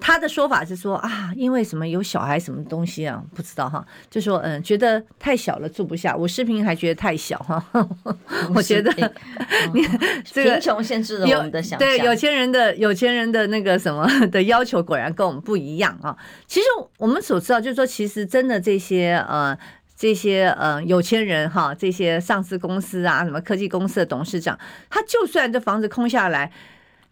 [0.00, 6.16] 他的说法是说啊，因为什么有小孩什么东西啊，不知道哈，就说嗯，觉得太小了住不下。
[6.16, 7.64] 我视频还觉得太小哈，
[8.54, 8.90] 我觉得
[9.74, 9.86] 你
[10.24, 11.78] 这个贫穷限制了我们的想象。
[11.78, 16.16] 对有钱人的有钱人的那个什么 的要求，果然跟我们不一样啊。
[16.46, 16.66] 其实
[16.98, 19.56] 我们所知道，就是说，其实真的这些呃
[19.96, 24.58] 这些呃有钱人哈，这些上市公司啊，什么科技公司的董事长，
[24.90, 26.50] 他就算这房子空下来，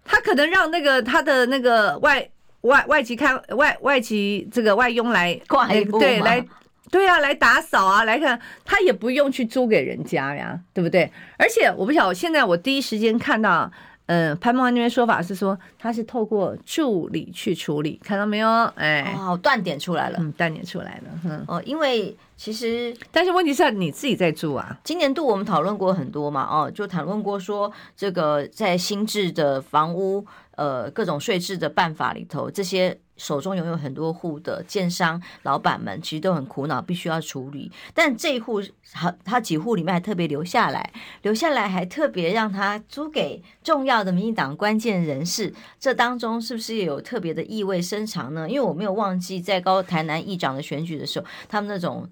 [0.04, 2.28] 他可能让那个他的那个外。
[2.62, 6.44] 外外籍看外外籍这个外佣来挂一对来
[6.90, 11.10] 对啊来打扫啊来看他也不用去租给人家呀，对不对？
[11.38, 13.70] 而且我不晓得，现在我第一时间看到，
[14.06, 18.48] 嗯，潘梦安那边说法是说他是透过助理去处理，看到没有？
[18.74, 24.76] 哎，哦，断点出来了，嗯，断点出来了，嗯，哦，因为其实，但是问题是你自己在住啊。
[24.82, 30.26] 今年度我们讨论过很多嘛，哦，就讨论过说这个在新制的房屋。
[30.60, 37.72] 呃，各种税制的办法里头，这些手中拥有很多户的建商老板们，其实都很苦恼，必须要处理。
[37.94, 38.60] 但这一户，
[38.92, 40.92] 他他几户里面还特别留下来，
[41.22, 45.54] 留下来还特别让他租给重要的民进党关键人士。
[45.78, 48.46] 这当中是不是也有特别的意味深长呢？
[48.46, 52.06] 因为我没有忘记，在高台南议长的选举的时候，他们那种。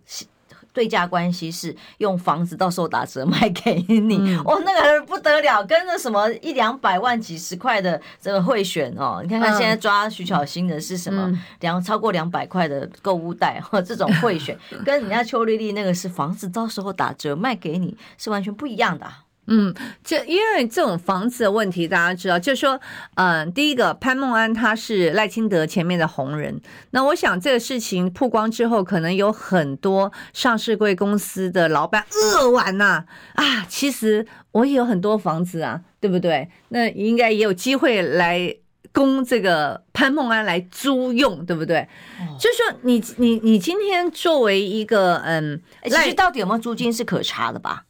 [0.79, 19.05] 对价关系是用房子到时候打折卖给你，嗯、哦，那个不得了，跟那什么一两百万、几十块的这个贿选哦，你看看现在抓徐巧芯的是什么两、嗯、超过两百块的购物袋哈，这种贿选 跟人家邱丽丽那个是房子到时候打折卖给你是完全不一样的。
[19.48, 22.78] 嗯，这因为这种房子的问题，大家知道，就是说，
[23.14, 36.48] 嗯，第一个潘孟安他是赖清德前面的红人，那我想这个事情曝光之后，可能有很多上市贵公司的老板扼腕呐，啊，其实我也有很多房子啊，对不对？
[36.68, 38.54] 那应该也有机会来
[38.92, 41.80] 供这个潘梦安来租用，对不对？
[42.20, 47.84] 哦、就是说你，你你你今天作为一个嗯，其实到底有没有租金是可查的吧？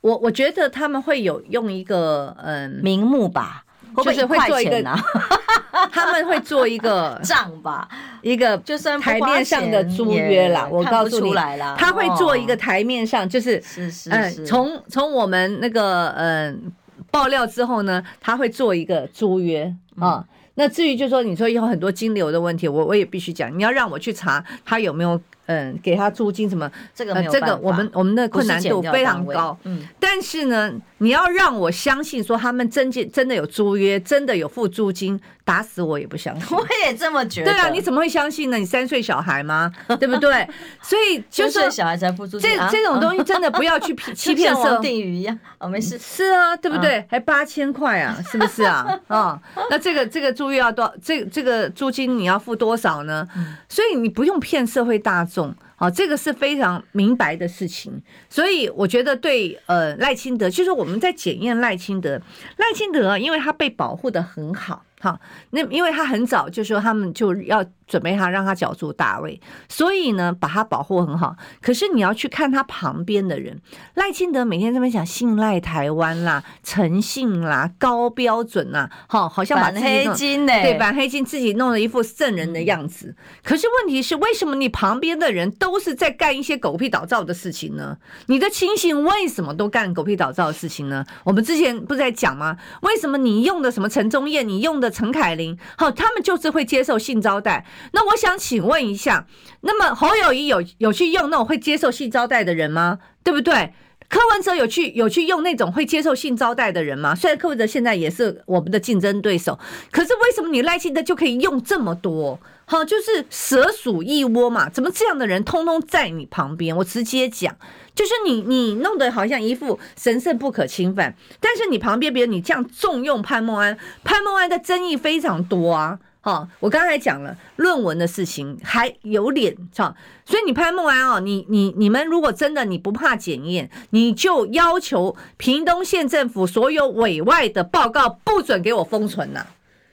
[0.00, 3.64] 我我觉得他们会有用一个嗯名目吧，
[4.02, 4.82] 就是会做一个，
[5.92, 7.86] 他们会做一个 账吧，
[8.22, 10.66] 一个就算台面上的租约啦。
[10.70, 11.34] 我告诉你，
[11.76, 16.72] 他会做一个台面上，就是是是嗯，从从我们那个嗯
[17.10, 20.24] 爆料之后呢，他会做一个租约啊。
[20.54, 25.20] 那至于就是说你说有很多金流的问题，我我也必须讲，你要让我去查他有没有。
[25.50, 26.70] 嗯，给他租金什么？
[26.94, 29.58] 这个、呃、这个我们我们的困难度非常高。
[29.64, 35.20] 嗯，但是呢，你要让我相信说他们真真真的有租约，真的有付租金。
[35.50, 37.50] 打死我也不相信，我也这么觉得。
[37.50, 38.56] 对啊，你怎么会相信呢？
[38.56, 39.68] 你三岁小孩吗？
[39.98, 40.48] 对不对？
[40.80, 45.36] 所以就是小孩才付出这这种东西，真的不要去骗 欺骗社定语一样。
[45.58, 45.98] 哦，没事。
[45.98, 47.04] 是啊，对不对？
[47.10, 49.00] 还八千块啊，是不是啊？
[49.08, 50.94] 啊， 那这个这个租约要多？
[51.02, 53.26] 这这个租金你要付多少呢？
[53.68, 55.52] 所以你不用骗社会大众。
[55.74, 58.00] 好，这个是非常明白的事情。
[58.28, 62.20] 所以我觉得对呃赖清德，就是我们在检验赖清德，
[62.58, 64.84] 赖清德因为他被保护的很好。
[65.02, 65.18] 好，
[65.50, 71.34] 那因为他很早就说他们就要准备他让他角逐大位，所以呢把他保护很好。
[71.62, 73.58] 可是你要去看他旁边的人，
[73.94, 83.16] 赖清德每天在那边讲信赖台湾啦、诚信啦、高标准啦，好，好像把黑金呢，对，把黑金自己弄了一副圣人的样子。
[83.42, 87.96] 可是问题是，为什么你旁边的人都是在干一些狗屁倒灶的事情呢？
[88.26, 91.02] 你的亲信为什么都干狗屁倒灶的事情呢？
[91.24, 92.58] 我们之前不是在讲吗？
[92.82, 94.89] 为什么你用的什么陈忠彦，你用的？
[94.90, 97.64] 陈凯琳，好，他们就是会接受性招待。
[97.92, 99.26] 那我想请问一下，
[99.60, 102.98] 那么侯友谊有有去用那种会接受性招待的人吗？
[103.22, 103.72] 对不对？
[104.08, 107.14] 柯文哲有去有去用那种会接受性招待的人吗？
[107.14, 109.56] 虽然柯文哲现在也是我们的竞争对手，
[109.92, 112.40] 可是为什么你赖清德就可以用这么多？
[112.70, 116.76] 好，就是蛇鼠一窝嘛，怎么这样的人通通在你旁边？
[116.76, 117.56] 我直接讲，
[117.96, 125.98] 就是你你弄得好像一副神圣不可侵犯，但是你旁边别人你这样重用潘孟安，潘孟安的争议非常多啊。
[126.20, 139.44] 好，我刚才讲了论文的事情，还有脸，好，所以你潘孟安哦，你你你们如果真的你不怕检验，你就要求屏东县政府所有委外的报告不准给我封存呐。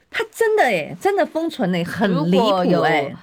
[0.10, 3.16] 他真的哎，真的封存哎，很离谱哎。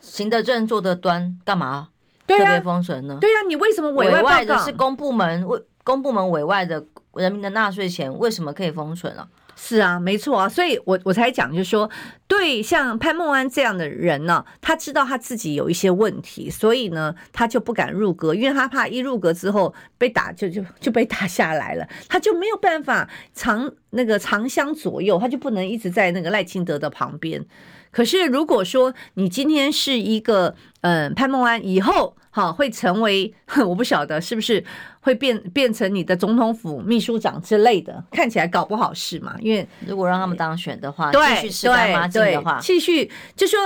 [0.00, 1.88] 行得正坐得端，干嘛
[2.26, 3.16] 特别封存呢？
[3.20, 6.84] 对呀、啊，你为什么委外，委外的是公部门为公部门委外的
[7.14, 9.26] 人民的纳税钱，为什么可以封存啊？
[9.64, 11.88] 是啊，没错啊，所以我我才讲，就是说，
[12.26, 27.46] 对像潘孟安这样的人呢，他知道他自己有一些问题，所以呢，他就不敢入阁，因为他怕一入阁之后被打，就就就被打下来了，他就没有办法长那个长相左右，他就不能一直在那个赖清德的旁边。
[27.92, 32.14] 可是如果说你今天是一个嗯、呃、潘孟安以后。
[32.34, 33.30] 哈，会成为
[33.68, 34.64] 我不晓得是不是
[35.00, 39.36] 会变变成你的总统府秘书长之类的，看起来搞不好是嘛？
[39.38, 43.60] 因为如果让他们当选的话，对继续吃干抹净的话，继续就说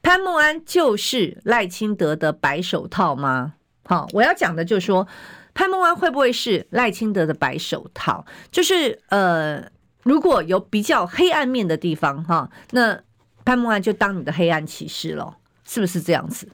[0.00, 3.52] 潘孟安就是赖清德的白手套吗？
[3.84, 5.06] 好，我要讲的就是说
[5.52, 8.24] 潘孟安会不会是赖清德的白手套？
[8.50, 9.62] 就是呃，
[10.02, 12.98] 如果有比较黑暗面的地方哈，那
[13.44, 16.48] 潘孟安就当你的黑暗骑士了，是不是这样子？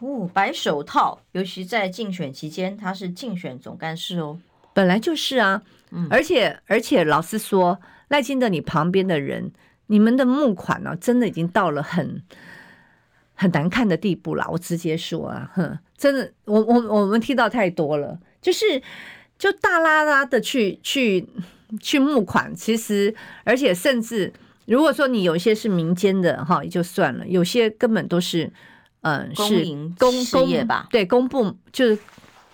[0.00, 4.38] 哦，白手套，尤其在竞选期间，他是竞选总干事哦，
[4.72, 9.50] 本来就是啊，嗯，而且而且老实说，赖清德你旁边的人，
[9.88, 12.22] 你们的募款呢、啊，真的已经到了很
[13.34, 14.46] 很难看的地步了。
[14.50, 18.80] 我直接说啊，哼，真的，我我我们听到太多了，就是
[19.36, 21.28] 就大拉拉的去去
[21.80, 24.32] 去募款，其实而且甚至
[24.68, 28.52] 如果说你有一些是民间的哈，也就算了，有些根本都是。
[29.02, 29.64] 嗯，是
[29.96, 30.88] 公公业吧？
[30.90, 31.98] 对，公部就是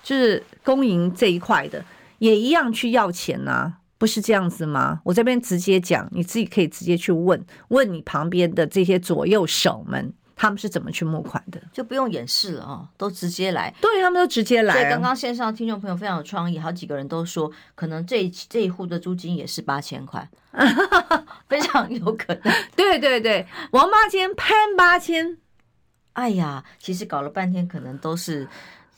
[0.02, 1.82] 就是公营这一块的，
[2.18, 5.00] 也一样去要钱呐、啊，不是这样子吗？
[5.04, 13.72] 我这边直接讲，你自己可以直接去问问你旁边的这些左右手们，他们是怎么去募款的，就不用演示了哦，都直接来。
[13.80, 14.74] 对，他们都直接来。
[14.74, 20.28] 所以刚刚线上听众朋友非常有创意，好几个人都说，可能这一这一户的租金也是八千块，
[21.48, 22.52] 非常有可能。
[22.74, 25.38] 对对对，王八千潘八千。
[26.14, 28.46] 哎呀，其实搞了半天，可能都是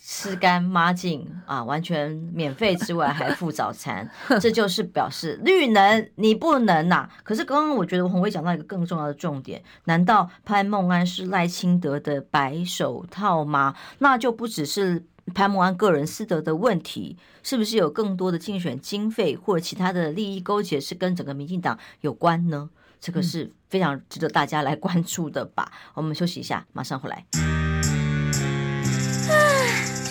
[0.09, 4.09] 吃干抹净啊，完全免费之外还附早餐，
[4.41, 7.11] 这就是表示绿能你不能呐、啊。
[7.25, 13.75] 可是刚刚我觉得鸿薇讲到一个更重要的重点，难道潘孟安是赖清德的白手套吗？
[13.99, 15.05] 那就不只是
[15.35, 22.71] 潘孟安个人私德的问题，是不是有更多的竞选经费或者其他的利益勾结是跟整个民进党有关呢？
[23.01, 25.73] 这个是非常值得大家来关注的吧？
[25.95, 27.27] 我们休息一下，马上回来。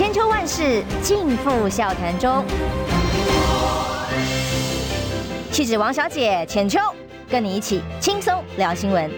[0.00, 2.42] 千秋万世尽付笑谈中。
[5.52, 6.78] 气质王小姐浅秋，
[7.28, 9.10] 跟你一起轻松聊新闻。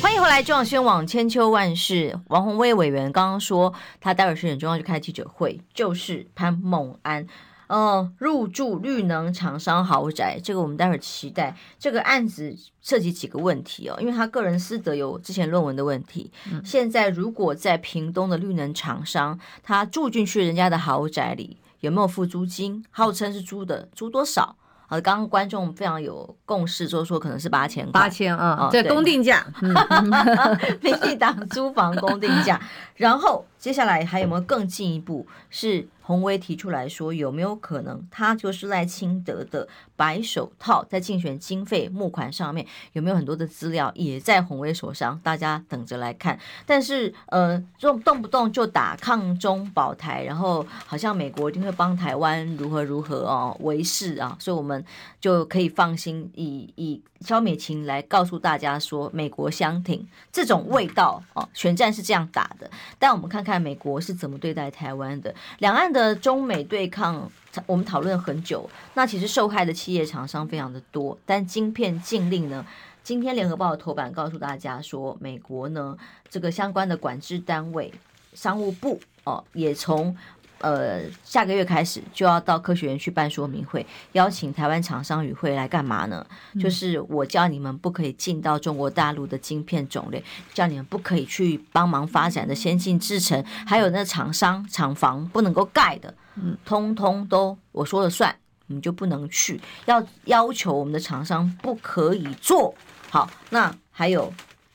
[0.00, 2.16] 欢迎回来，中广新闻网千秋万世。
[2.28, 7.26] 王宏威委员刚刚说，他待会十点钟要去开记者会，就是潘孟安。
[7.72, 11.56] 呃，入住绿能厂商豪宅，这个我们待会儿期待。
[11.78, 16.30] 这个案子涉及几个问题哦，因为他个人私德有之前论文的问题。
[16.52, 22.84] 嗯、现在如果在屏东的绿能厂商，他住进去人家的豪宅里，有没有付租金？
[22.90, 24.54] 号称是租的，租多少？
[24.88, 29.46] 呃，刚刚观众非常有共识，就是说可能是八千块，八千啊，对，公定价，
[30.82, 32.60] 民进党租房公定价。
[32.96, 35.86] 然后接下来还有没有更进一步是？
[36.04, 45.16] 鸿薇提出来说，有没有可能他就是赖清德的白手套，在竞选经费募款上面有没有很多的资料也在鸿薇手上？
[45.22, 46.36] 大家等着来看。
[46.66, 54.84] 但是呃，动动不动就打抗中保台，然后好像美国一定会帮台湾如何如何哦，维系啊，所以我们
[55.20, 62.68] 就可以放心以以萧美琴来告诉大家说，美国相挺这种味道哦，选战是这样打的。
[62.98, 63.51] 但我们看看。
[63.52, 65.34] 看美国是怎么对待台湾的。
[65.58, 67.30] 两岸的中美对抗，
[67.66, 68.68] 我们讨论很久。
[68.94, 72.64] 那其实受害的企业厂商非常的多，但晶片禁令呢？
[73.02, 75.94] 今天联合报的头版告诉大家说，美国呢
[76.30, 77.92] 这个相关的管制单位
[78.32, 80.16] 商务部哦，也从。
[80.62, 86.24] 呃，下个月开始就要到科学园去办说明会，邀请台湾厂商与会来干嘛呢？
[86.60, 90.22] 就是我叫你们不可以进到中国大陆的晶片种类，
[90.54, 98.34] 叫你们不可以去帮忙发展的先进制程，还有那厂商厂房不能够盖的，嗯，通通都我说了算，
[98.68, 102.74] 你就不能去，要要求我们的厂商不可以做
[103.10, 103.28] 好。
[103.50, 104.32] 那还有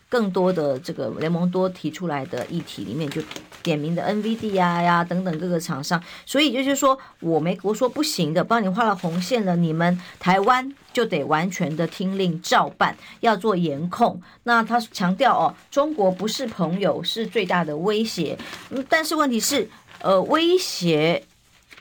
[0.10, 3.22] 更多的这个雷蒙多提出来的议题里面就。
[3.68, 14.22] 点名的 NVIDIA 呀等等各个厂商，所以就是说我美国说不行的，帮你画了红线了，你们台湾就得完全的听令照办，要做严控。
[14.44, 18.38] 那他强调哦，中国不是朋友，是最大的威胁。
[18.70, 21.24] 嗯，但是问题是，呃，威胁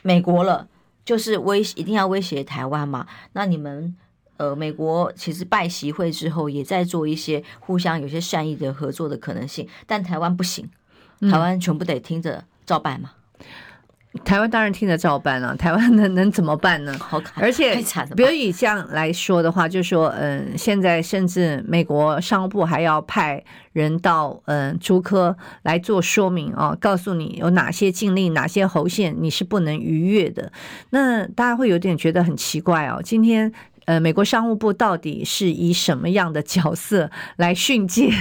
[0.01, 0.67] 美国了，
[1.05, 3.07] 就是威一定要威胁台湾嘛？
[3.31, 3.95] 那你们
[4.35, 10.69] 呃，美国其实拜习会之后，也在做一些互相有些善意的合作的可能性，但台湾不行。
[11.21, 13.11] 台湾全部得听着照办嘛？
[14.25, 16.97] 台湾当然听着照办了， 台湾能能怎么办呢？
[16.97, 17.75] 好看，而且。
[18.15, 23.43] 比如以这样来说的话，就是说，嗯，现在甚至美国商务部还要派
[23.73, 30.51] 人到嗯竹科来做说明啊，告诉你有哪些禁令、哪些红线你是不能逾越的。
[30.89, 33.53] 那大家会有点觉得很奇怪哦，今天。
[33.87, 38.11] 呃，美国商务部到底是以什么样的角色来训诫，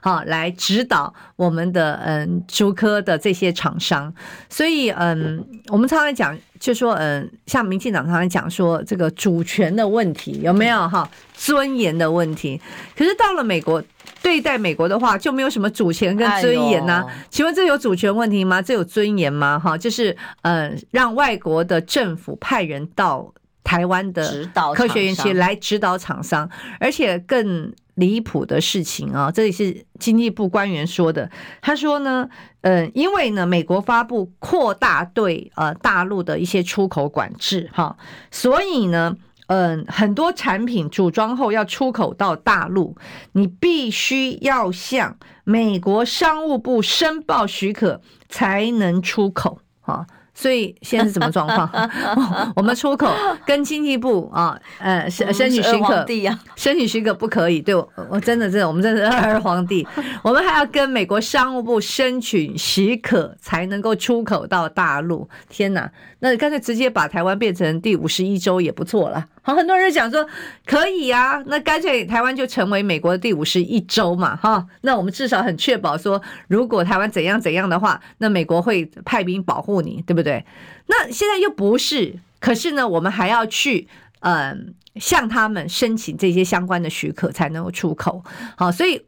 [0.00, 4.14] 哈，来指导我们的嗯，竹科的这些厂商？
[4.48, 12.60] 所以，嗯，我们常常讲，就说，嗯，像民进党常常讲说这个主权的问题有没有哈，尊严的问题？
[12.96, 13.82] 可是到了美国，
[14.22, 17.04] 对待美国的话，就没有什么主权跟尊严呢？
[17.30, 18.62] 请问这有主权问题吗？
[18.62, 19.58] 这有尊严吗？
[19.58, 23.34] 哈，就是嗯，让外国的政府派人到。
[23.66, 26.48] 台湾的科学园区来指导厂商，
[26.78, 31.28] 而且更离谱的事情啊，这里是经济部官员说的。
[31.60, 32.28] 他说呢，
[32.60, 37.96] 嗯，因为呢，美国发布扩大对呃大陆的一些出口管制，哈，
[38.30, 39.16] 所以呢，
[39.48, 42.96] 嗯，很多产品组装后要出口到大陆，
[43.32, 50.06] 你必须要向美国商务部申报许可才能出口，哈。
[50.38, 51.68] 所以现在是什么状况？
[52.54, 53.10] 我们出口
[53.46, 56.06] 跟经济部啊，呃，申申请许可，
[56.54, 57.62] 申请许可不可以？
[57.62, 59.86] 对我，我真的真的，我们真的是二皇帝。
[60.22, 65.26] 我们还要跟美国商务部申请许可，才能够出口到大陆。
[65.48, 65.90] 天哪！
[66.18, 69.24] 那干脆直接把台湾变成第五十一州也不错了。
[69.46, 70.26] 好，很多人讲说
[70.64, 80.44] 可以啊，那干脆台湾就成为美国的第五十一州嘛，哈，那我们至少很确保说，如果台湾怎样怎样的话，那美国会派兵保护你，对不对？
[80.88, 83.86] 那现在又不是，可是呢，我们还要去
[84.18, 88.24] 嗯向他们申请这些相关的许可才能够出口。
[88.56, 89.06] 好，所以。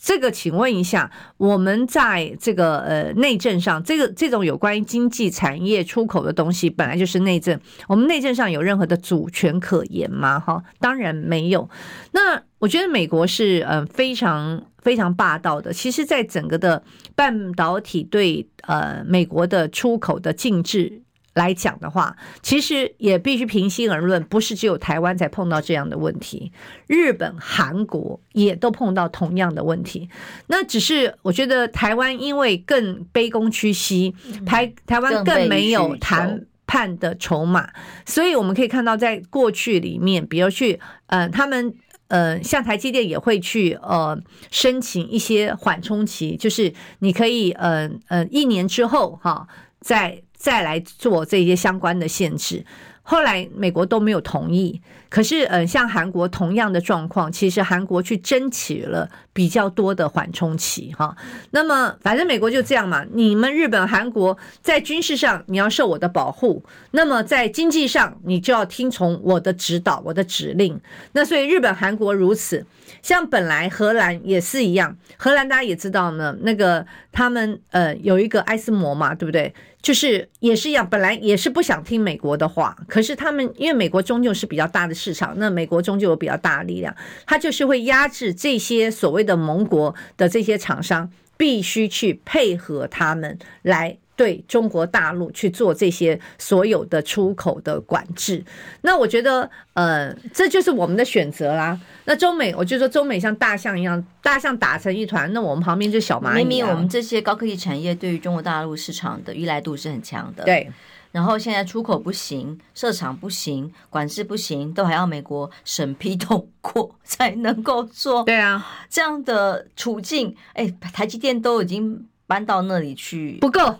[0.00, 7.58] 这个，请问一下，我们在这个呃内政上，这个这种有关于经济产业出口的东西，本来就是内政。
[7.88, 10.38] 我们内政上有任何的主权可言吗？
[10.38, 11.68] 哈，当然没有。
[12.12, 15.72] 那我觉得美国是呃非常非常霸道的。
[15.72, 16.82] 其实，在整个的
[17.14, 21.02] 半导体对呃美国的出口的禁制。
[21.38, 26.52] 来讲的话，其实也必须平心而论，不是只有台湾才碰到这样的问题，
[26.88, 30.08] 日本、韩国也都碰到同样的问题。
[30.48, 34.12] 那只是我觉得台湾因为更卑躬屈膝，
[34.44, 37.70] 台台湾更没有谈判的筹码，
[38.04, 41.72] 所以我们可以看到，在过去里面，比如去呃，他们
[42.08, 44.18] 呃，像台积电也会去呃
[44.50, 49.46] 申请一些缓冲期，就是你可以呃呃一年之后哈，
[49.80, 52.64] 在再再来做这些相关的限制，
[53.02, 54.80] 后来美国都没有同意。
[55.10, 61.16] 可是，嗯，像韩国同样的状况，其实韩国去争取了比较多的缓冲期，哈。
[61.50, 63.06] 那么，反正美国就这样嘛。
[63.14, 70.78] 你们日本、韩国在军事上你要受我的保护，那么在经济上你就要听从我的指导、我的指令。
[71.12, 72.66] 那所以日本、韩国如此，
[73.00, 74.94] 像本来荷兰也是一样。
[75.16, 79.54] 荷兰大家也知道呢，那个他们呃有一个艾斯摩嘛，对不对？
[79.88, 98.44] 就是也是一样，本来也是不想听美国的话，可是他们因为美国终究是比较大的市场，那美国终究有比较大的力量，他就是会压制这些所谓的盟国的这些厂商，必须去配合他们来对中国大陆去做这些所有的出口的管制。
[98.80, 101.80] 那我觉得，呃，这就是我们的选择啦。
[102.04, 106.34] 那中美，我就说中美像大象一样，大象打成一团，那我们旁边就小蚂蚁啊。
[106.34, 110.42] 明明我们这些高科技产业对于中国大陆市场的依赖度是很强的。
[110.42, 110.68] 对。
[111.10, 118.24] 然后现在出口不行，设厂不行，管制不行，都还要美国审批通过才能够做。
[118.24, 123.74] 对啊，这样的处境，哎，台积电都已经搬到那里去，不够，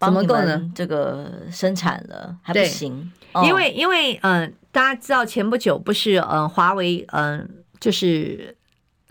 [0.00, 0.70] 怎么够呢？
[0.74, 3.12] 这个生产了还不行，
[3.44, 7.46] 因为因为嗯、呃，大家知道前不久不是嗯、呃，华为嗯、呃，
[7.78, 8.56] 就是。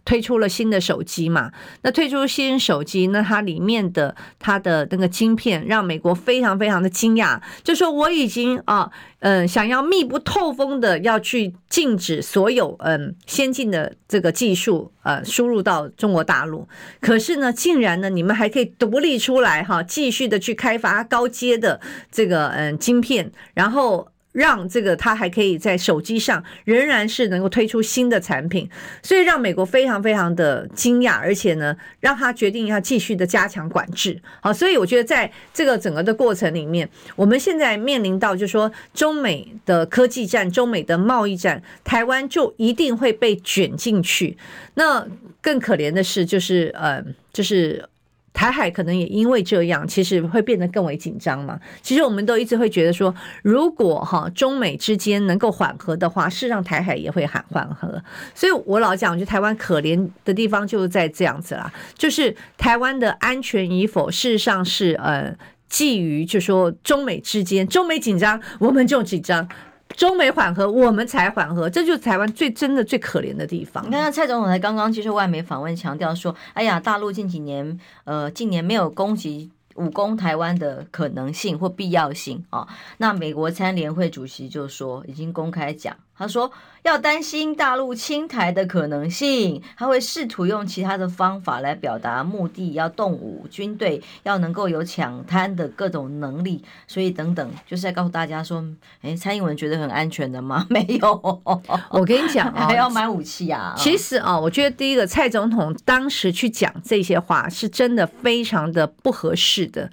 [0.10, 1.52] 推出了新的手机嘛？
[1.84, 8.90] 那推出新手机，那它里面的它的那个晶片让美国非常非常的惊讶，就说我已经啊，
[9.20, 16.68] 嗯，想要密不透风的要去禁止所有嗯先进的这个技术呃输入到中国大陆，
[17.00, 21.80] 可是呢，竟然呢你们还可以独立出来哈，继续的去开发高阶的
[22.12, 24.08] 这个嗯晶片，然后。
[24.32, 28.70] 让这个它还可以在手机上仍然是能够推出新的产品，
[29.02, 34.22] 所以让美国非常非常的惊讶，而且呢，让他决定要继续的加强管制。
[34.42, 44.38] 好，所以我觉得在这个整个的过程里面，我们现在面临到就是说中美的科技战、中美的贸易战，台湾就一定会被卷进去。
[44.76, 45.08] 那
[45.42, 47.04] 更可怜的是，就是呃，
[47.34, 47.84] 就是。
[48.32, 51.60] 台海可能也因为这样，其实会变得更为紧张嘛。
[51.82, 53.14] 其实我们都一直会觉得说，
[53.44, 58.02] 如果哈中美之间能够缓和的话，事实上台海也会缓缓和。
[58.34, 65.36] 所以我老讲，就台湾可怜的地方就是在这样子啦，就是台湾的安全与否，事实上是呃
[65.68, 69.48] 基于就说中美之间，中美紧张，我们就紧张。
[69.96, 73.86] 中美缓和，我们才缓和，这就是台湾最真的最可怜的地方。
[73.86, 82.68] 你看蔡总统才刚刚接受外媒访问，强调说：“哎呀，大陆近几年，呃，近年没有攻击武功台湾的可能性或必要性啊。”
[82.98, 85.96] 那美国参联会主席就说，已经公开讲。
[86.20, 86.52] 他说
[86.84, 98.64] 要担心大陆侵台的可能性，他会试图用其他的方法来表达目的，要动武军队，要能够有抢滩的各种能力，所以等等，就是在告诉大家说，
[99.02, 100.68] 哎，蔡英文觉得很安全的吗？
[100.70, 101.42] 没有，
[101.90, 103.74] 我跟你讲 啊，还要买武器啊。
[103.78, 109.90] 其实啊，我觉得第一个蔡总统当时去讲这些话，是真的非常的不合适的。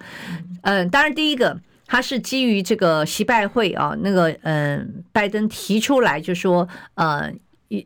[0.63, 1.57] 嗯，当然第一个。
[1.87, 7.31] 他是基于这个习拜会啊，那个嗯，拜登提出来就说，呃，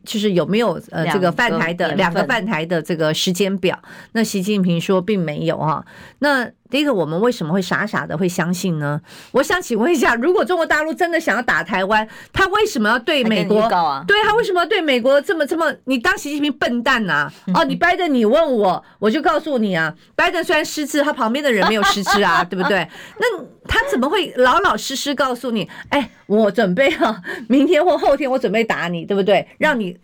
[0.04, 3.80] 就是有没有呃这个饭台的两个饭台的这个时间表？
[4.12, 5.86] 那习近平说并没有哈，
[6.18, 6.50] 那。
[6.72, 8.98] 第一个，我们为什么会傻傻的会相信呢？
[9.32, 13.60] 我想请问一下，如果中国大陆真的想要打台湾，他为什么要对美国？
[13.60, 15.70] 啊、对他为什么要对美国这么这么？
[15.84, 17.32] 你当习近平笨蛋呐、啊？
[17.54, 22.88] 哦，你拜登，你问我，我就告诉你啊，拜登虽然失智，他旁边的人没有失智啊， 对不对？
[23.18, 25.68] 那他怎么会老老实实告诉你？
[25.90, 29.46] 哎，我准备哈、啊，明天或后天我准备打你，对不对？
[29.58, 29.94] 让你。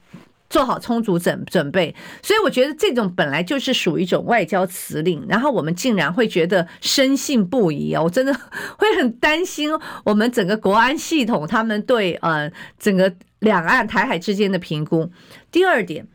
[0.50, 8.02] 做好充足准准备，所以我觉得这种本来就是属于一种外交辞令，然后我们竟然会觉得深信不疑啊！
[8.02, 8.32] 我真的
[8.78, 9.70] 会很担心
[10.04, 15.10] 我们整个国安系统他们对呃整个两岸台海之间的评估。
[15.50, 16.06] 第二点，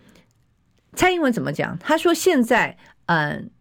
[0.95, 1.77] 蔡英文怎么讲？
[1.77, 2.75] 他说现在
[3.05, 3.51] 嗯、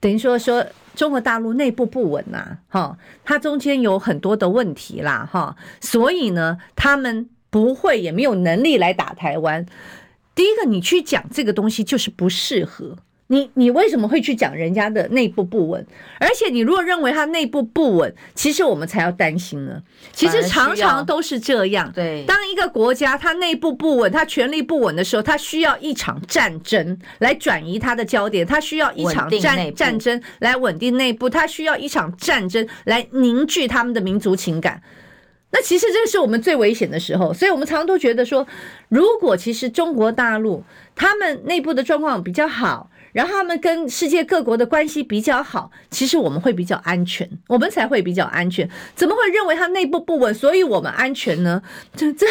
[0.00, 0.66] 等于说说
[0.96, 9.64] 中国大陆内部不稳呐，哈，它中间有很多的问题啦，哈，所以呢，他们不会也没有能力来打台湾。
[10.36, 13.50] 第一个，你去讲这个东西就是不适合你。
[13.54, 15.84] 你为什么会去讲人家的内部不稳？
[16.20, 19.82] 而且你如果认为他内部不稳，其实我们才要担心呢。
[20.12, 21.90] 其实常常都是这样。
[21.94, 34.82] 对，当一个国家它内部不稳，它权力不稳的时候，它需要一场战争来转移它的焦点，它需要一场战战争来稳定内部，它需要一场战争来凝聚他们的民族情感。
[35.50, 38.46] 那其实这是我们最危险的时候，所以我们常常都觉得说，
[38.88, 40.62] 如果其实中国大陆
[40.94, 48.68] 他们内部的状况比较好，然后他们跟世界各国的关系比较好，其实我们会比较安全，我们才会比较安全。
[48.94, 51.62] 怎么会认为他内部不稳，所以我们安全呢？
[51.94, 52.26] 这这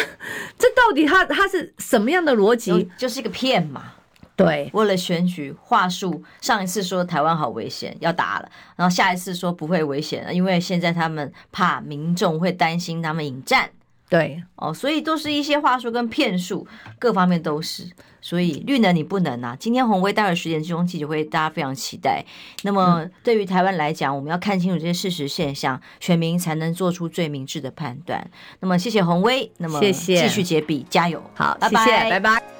[0.56, 2.88] 这到底他他是什么样的逻辑？
[2.96, 3.94] 就是一个骗嘛。
[4.36, 13.70] 对，为了选举话术，上一次说台湾好危险要打了，然后下一次说不会危险了，因为现在他们怕民众会担心他们引战。
[14.08, 16.64] 对，哦，所以都是一些话术跟骗术，
[16.98, 17.90] 各方面都是。
[18.20, 19.56] 所以绿能你不能啊！
[19.58, 22.24] 今天红威待会儿十点钟记者会，大家非常期待。
[22.62, 28.28] 那么对于台湾来讲，我们要看清楚这些事实现象，全民才能做出最明智的判断。
[28.60, 32.55] 那么谢谢红威，那么谢谢继续解笔加油，好，拜拜，拜拜。